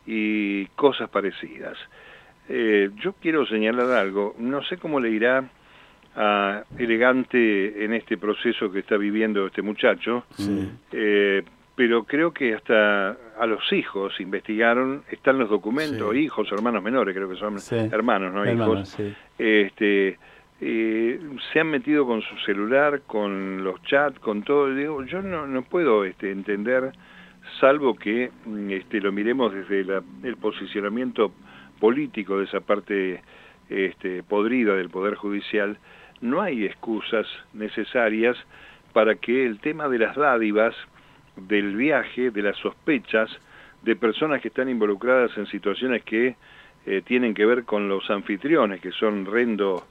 y 0.06 0.66
cosas 0.68 1.10
parecidas. 1.10 1.76
Eh, 2.48 2.90
yo 3.02 3.14
quiero 3.14 3.46
señalar 3.46 3.90
algo. 3.90 4.34
No 4.38 4.62
sé 4.64 4.78
cómo 4.78 4.98
le 4.98 5.10
irá 5.10 5.44
a 6.16 6.64
Elegante 6.78 7.84
en 7.84 7.92
este 7.94 8.16
proceso 8.16 8.70
que 8.70 8.80
está 8.80 8.96
viviendo 8.96 9.46
este 9.46 9.62
muchacho, 9.62 10.24
sí. 10.36 10.70
eh, 10.92 11.42
pero 11.76 12.04
creo 12.04 12.32
que 12.32 12.54
hasta 12.54 13.16
a 13.38 13.46
los 13.46 13.72
hijos 13.72 14.20
investigaron, 14.20 15.02
están 15.10 15.38
los 15.38 15.50
documentos, 15.50 16.14
hijos, 16.14 16.50
hermanos 16.52 16.82
menores, 16.82 17.14
creo 17.14 17.28
que 17.28 17.36
son 17.36 17.56
hermanos, 17.92 18.32
¿no? 18.32 18.50
hijos. 18.50 18.96
Este, 19.38 20.18
eh, 20.60 21.20
se 21.52 21.60
han 21.60 21.68
metido 21.68 22.06
con 22.06 22.22
su 22.22 22.36
celular, 22.46 23.02
con 23.06 23.64
los 23.64 23.82
chats, 23.82 24.18
con 24.20 24.42
todo. 24.42 24.72
Digo, 24.72 25.04
yo 25.04 25.20
no, 25.20 25.46
no 25.46 25.62
puedo 25.62 26.04
este, 26.04 26.30
entender, 26.30 26.92
salvo 27.60 27.96
que 27.96 28.30
mm, 28.46 28.70
este, 28.70 29.00
lo 29.00 29.10
miremos 29.10 29.52
desde 29.52 29.80
el 30.22 30.36
posicionamiento 30.36 31.32
político 31.80 32.38
de 32.38 32.44
esa 32.44 32.60
parte 32.60 33.20
este, 33.68 34.22
podrida 34.22 34.74
del 34.74 34.90
Poder 34.90 35.14
Judicial, 35.14 35.78
no 36.20 36.40
hay 36.40 36.64
excusas 36.64 37.26
necesarias 37.52 38.36
para 38.92 39.16
que 39.16 39.44
el 39.44 39.58
tema 39.58 39.88
de 39.88 39.98
las 39.98 40.16
dádivas, 40.16 40.74
del 41.36 41.76
viaje, 41.76 42.30
de 42.30 42.42
las 42.42 42.56
sospechas 42.58 43.30
de 43.82 43.96
personas 43.96 44.40
que 44.40 44.48
están 44.48 44.68
involucradas 44.68 45.36
en 45.36 45.46
situaciones 45.46 46.02
que 46.04 46.36
eh, 46.86 47.02
tienen 47.04 47.34
que 47.34 47.46
ver 47.46 47.64
con 47.64 47.88
los 47.88 48.08
anfitriones, 48.10 48.80
que 48.80 48.92
son 48.92 49.26
Rendo 49.26 49.84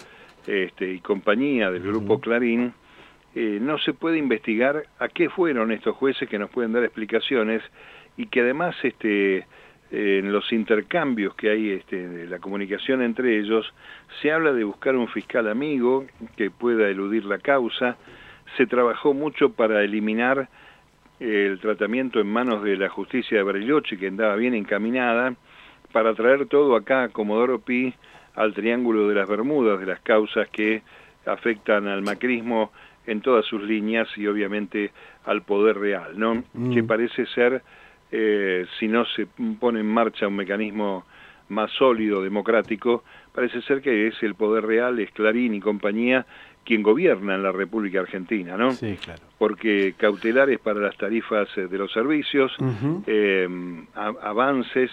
este, 0.48 0.92
y 0.92 1.00
compañía 1.00 1.72
del 1.72 1.84
grupo 1.84 2.20
Clarín, 2.20 2.74
eh, 3.36 3.60
no 3.62 3.78
se 3.80 3.94
puede 3.94 4.18
investigar 4.18 4.84
a 5.00 5.08
qué 5.08 5.30
fueron 5.30 5.72
estos 5.72 5.96
jueces 5.96 6.30
que 6.30 6.38
nos 6.38 6.50
pueden 6.50 6.74
dar 6.74 6.84
explicaciones 6.84 7.64
y 8.16 8.28
que 8.28 8.42
además 8.42 8.76
este, 8.84 9.48
en 9.92 10.32
los 10.32 10.52
intercambios 10.52 11.36
que 11.36 11.50
hay 11.50 11.70
este, 11.72 12.28
la 12.28 12.40
comunicación 12.40 13.02
entre 13.02 13.40
ellos, 13.40 13.72
se 14.22 14.32
habla 14.32 14.54
de 14.54 14.64
buscar 14.64 14.96
un 14.96 15.08
fiscal 15.08 15.48
amigo 15.48 16.06
que 16.36 16.52
pueda 16.52 16.90
eludir 16.90 17.26
la 17.26 17.40
causa, 17.40 17.98
se 18.58 18.68
trabajó 18.68 19.14
mucho 19.14 19.54
para 19.54 19.84
eliminar 19.84 20.50
el 21.20 21.60
tratamiento 21.60 22.20
en 22.20 22.28
manos 22.28 22.64
de 22.64 22.76
la 22.78 22.90
justicia 22.90 23.38
de 23.38 23.44
Bariloche, 23.44 23.98
que 23.98 24.08
andaba 24.08 24.36
bien 24.36 24.54
encaminada, 24.54 25.36
para 25.92 26.14
traer 26.14 26.48
todo 26.48 26.76
acá 26.76 27.04
a 27.04 27.10
Comodoro 27.10 27.60
Pi 27.60 27.94
al 28.36 28.54
Triángulo 28.54 29.08
de 29.08 29.16
las 29.16 29.28
Bermudas, 29.28 29.80
de 29.80 29.86
las 29.86 30.00
causas 30.02 30.50
que 30.50 30.82
afectan 31.26 31.88
al 31.88 32.02
macrismo 32.02 32.72
en 33.06 33.22
todas 33.22 33.46
sus 33.46 33.62
líneas 33.62 34.08
y 34.18 34.28
obviamente 34.28 34.92
al 35.26 35.44
poder 35.44 35.78
real, 35.78 36.18
¿no? 36.18 36.44
Mm. 36.54 36.74
Que 36.74 36.84
parece 36.84 37.26
ser, 37.28 37.62
eh, 38.12 38.66
si 38.80 38.88
no 38.88 39.06
se 39.06 39.28
pone 39.60 39.82
en 39.82 39.88
marcha 39.88 40.28
un 40.28 40.36
mecanismo 40.36 41.06
más 41.50 41.72
sólido, 41.72 42.24
democrático, 42.24 43.04
parece 43.34 43.62
ser 43.62 43.82
que 43.82 44.08
es 44.08 44.16
el 44.24 44.36
poder 44.36 44.66
real, 44.66 45.00
es 45.00 45.12
Clarín 45.12 45.54
y 45.54 45.60
compañía 45.60 46.26
quien 46.66 46.82
gobierna 46.82 47.36
en 47.36 47.44
la 47.44 47.52
República 47.52 48.00
Argentina, 48.00 48.58
¿no? 48.58 48.72
Sí, 48.72 48.98
claro. 49.04 49.22
Porque 49.38 49.94
cautelares 49.98 50.60
para 50.60 50.80
las 50.80 50.96
tarifas 50.98 51.48
eh, 51.58 51.68
de 51.68 51.78
los 51.78 51.92
servicios, 51.92 52.52
eh, 53.08 53.48
avances 53.96 54.92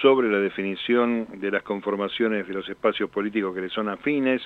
sobre 0.00 0.30
la 0.30 0.38
definición 0.38 1.26
de 1.34 1.50
las 1.50 1.62
conformaciones 1.62 2.48
de 2.48 2.54
los 2.54 2.68
espacios 2.68 3.10
políticos 3.10 3.54
que 3.54 3.60
le 3.60 3.68
son 3.68 3.88
afines 3.88 4.42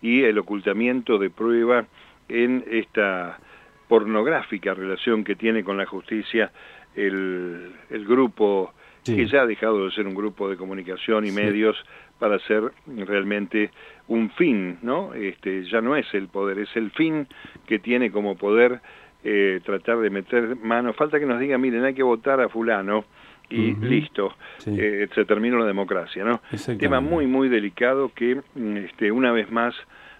y 0.00 0.22
el 0.22 0.38
ocultamiento 0.38 1.18
de 1.18 1.30
prueba 1.30 1.86
en 2.28 2.64
esta 2.70 3.38
pornográfica 3.86 4.74
relación 4.74 5.24
que 5.24 5.34
tiene 5.34 5.62
con 5.62 5.76
la 5.76 5.86
justicia 5.86 6.50
el, 6.94 7.72
el 7.90 8.04
grupo 8.04 8.72
que 9.04 9.26
ya 9.26 9.42
ha 9.42 9.46
dejado 9.46 9.86
de 9.86 9.90
ser 9.92 10.06
un 10.06 10.14
grupo 10.14 10.50
de 10.50 10.56
comunicación 10.56 11.26
y 11.26 11.30
medios 11.30 11.76
para 12.18 12.38
ser 12.40 12.72
realmente 12.86 13.70
un 14.08 14.30
fin, 14.30 14.78
¿no? 14.82 15.14
Este, 15.14 15.64
ya 15.64 15.80
no 15.80 15.96
es 15.96 16.06
el 16.14 16.28
poder, 16.28 16.58
es 16.58 16.74
el 16.76 16.90
fin 16.90 17.26
que 17.66 17.78
tiene 17.78 18.10
como 18.10 18.36
poder 18.36 18.80
eh, 19.24 19.60
tratar 19.64 19.98
de 19.98 20.10
meter 20.10 20.56
mano. 20.56 20.92
Falta 20.92 21.18
que 21.18 21.26
nos 21.26 21.40
diga, 21.40 21.58
miren, 21.58 21.84
hay 21.84 21.94
que 21.94 22.02
votar 22.02 22.40
a 22.40 22.48
fulano 22.48 23.04
y 23.50 23.74
listo, 23.76 24.34
eh, 24.66 25.08
se 25.14 25.24
terminó 25.24 25.58
la 25.58 25.64
democracia, 25.64 26.22
¿no? 26.22 26.42
Tema 26.78 27.00
muy, 27.00 27.26
muy 27.26 27.48
delicado 27.48 28.12
que 28.14 28.42
este, 28.84 29.10
una 29.10 29.32
vez 29.32 29.50
más 29.50 29.74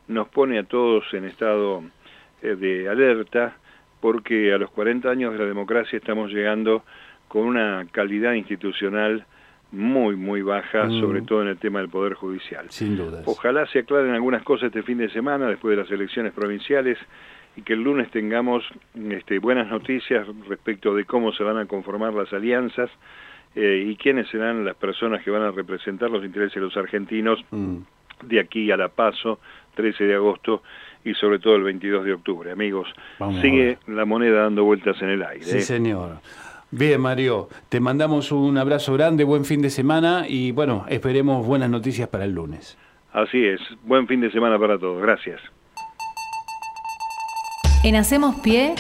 nos 0.07 0.29
pone 0.29 0.59
a 0.59 0.65
todos 0.65 1.05
en 1.13 1.27
estado 1.27 1.83
eh, 2.43 2.57
de 2.57 2.89
alerta 2.89 3.57
porque 4.01 4.53
a 4.55 4.59
los 4.59 4.71
40 4.71 5.11
años 5.11 5.33
de 5.33 5.41
la 5.41 5.45
democracia 5.45 5.99
estamos 5.99 6.33
llegando 6.33 6.85
con 7.27 7.43
una 7.43 7.87
calidad 7.91 8.33
institucional 8.33 9.27
muy, 9.71 10.17
muy 10.17 10.43
baja, 10.43 10.85
mm. 10.85 11.01
sobre 11.01 11.23
todo 11.23 11.43
en 11.43 11.49
el 11.49 11.59
tema 11.59 11.81
del 11.81 11.89
Poder 11.89 12.15
Judicial. 12.15 12.67
Sin 12.71 12.97
duda. 12.97 13.23
Ojalá 13.27 13.67
se 13.67 13.81
aclaren 13.81 14.13
algunas 14.13 14.43
cosas 14.43 14.69
este 14.69 14.83
fin 14.83 14.99
de 14.99 15.11
semana, 15.11 15.47
después 15.47 15.77
de 15.77 15.83
las 15.83 15.91
elecciones 15.91 16.33
provinciales, 16.33 16.99
y 17.57 17.63
que 17.63 17.75
el 17.75 17.83
lunes 17.83 18.11
tengamos 18.11 18.65
este, 19.11 19.39
buenas 19.39 19.69
noticias 19.69 20.27
respecto 20.49 20.95
de 20.95 21.05
cómo 21.05 21.33
se 21.33 21.43
van 21.43 21.59
a 21.59 21.67
conformar 21.67 22.15
las 22.15 22.33
alianzas 22.33 22.91
eh, 23.55 23.85
y 23.87 23.97
quiénes 23.97 24.29
serán 24.29 24.65
las 24.65 24.77
personas 24.77 25.23
que 25.23 25.31
van 25.31 25.43
a 25.43 25.51
representar 25.51 26.11
los 26.11 26.25
intereses 26.25 26.55
de 26.55 26.61
los 26.61 26.77
argentinos 26.77 27.45
mm. 27.51 27.77
de 28.23 28.41
aquí 28.41 28.71
a 28.71 28.77
la 28.77 28.89
paso, 28.89 29.41
13 29.75 30.05
de 30.05 30.15
agosto, 30.15 30.63
y 31.05 31.15
sobre 31.15 31.39
todo 31.39 31.57
el 31.57 31.63
22 31.63 32.05
de 32.05 32.13
octubre. 32.13 32.51
Amigos, 32.51 32.89
sigue 33.41 33.79
la 33.87 34.05
moneda 34.05 34.43
dando 34.43 34.65
vueltas 34.65 35.01
en 35.03 35.11
el 35.11 35.23
aire. 35.23 35.45
Sí, 35.45 35.59
¿eh? 35.59 35.63
señor. 35.63 36.19
Bien, 36.71 37.01
Mario, 37.01 37.49
te 37.71 37.81
mandamos 37.81 38.31
un 38.31 38.59
abrazo 38.59 38.93
grande, 38.93 39.25
buen 39.25 39.47
fin 39.47 39.63
de 39.63 39.71
semana 39.71 40.27
y 40.29 40.53
bueno, 40.53 40.85
esperemos 40.89 41.47
buenas 41.47 41.71
noticias 41.71 42.09
para 42.09 42.25
el 42.25 42.33
lunes. 42.33 42.77
Así 43.13 43.43
es, 43.43 43.61
buen 43.85 44.07
fin 44.07 44.21
de 44.21 44.31
semana 44.31 44.59
para 44.59 44.79
todos, 44.79 45.01
gracias. 45.01 45.41
En 47.83 47.97
Hacemos 47.97 48.37
Pie, 48.41 48.75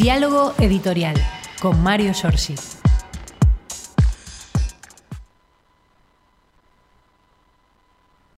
diálogo 0.00 0.54
editorial 0.58 1.16
con 1.60 1.82
Mario 1.82 2.12
Giorgi. 2.14 2.79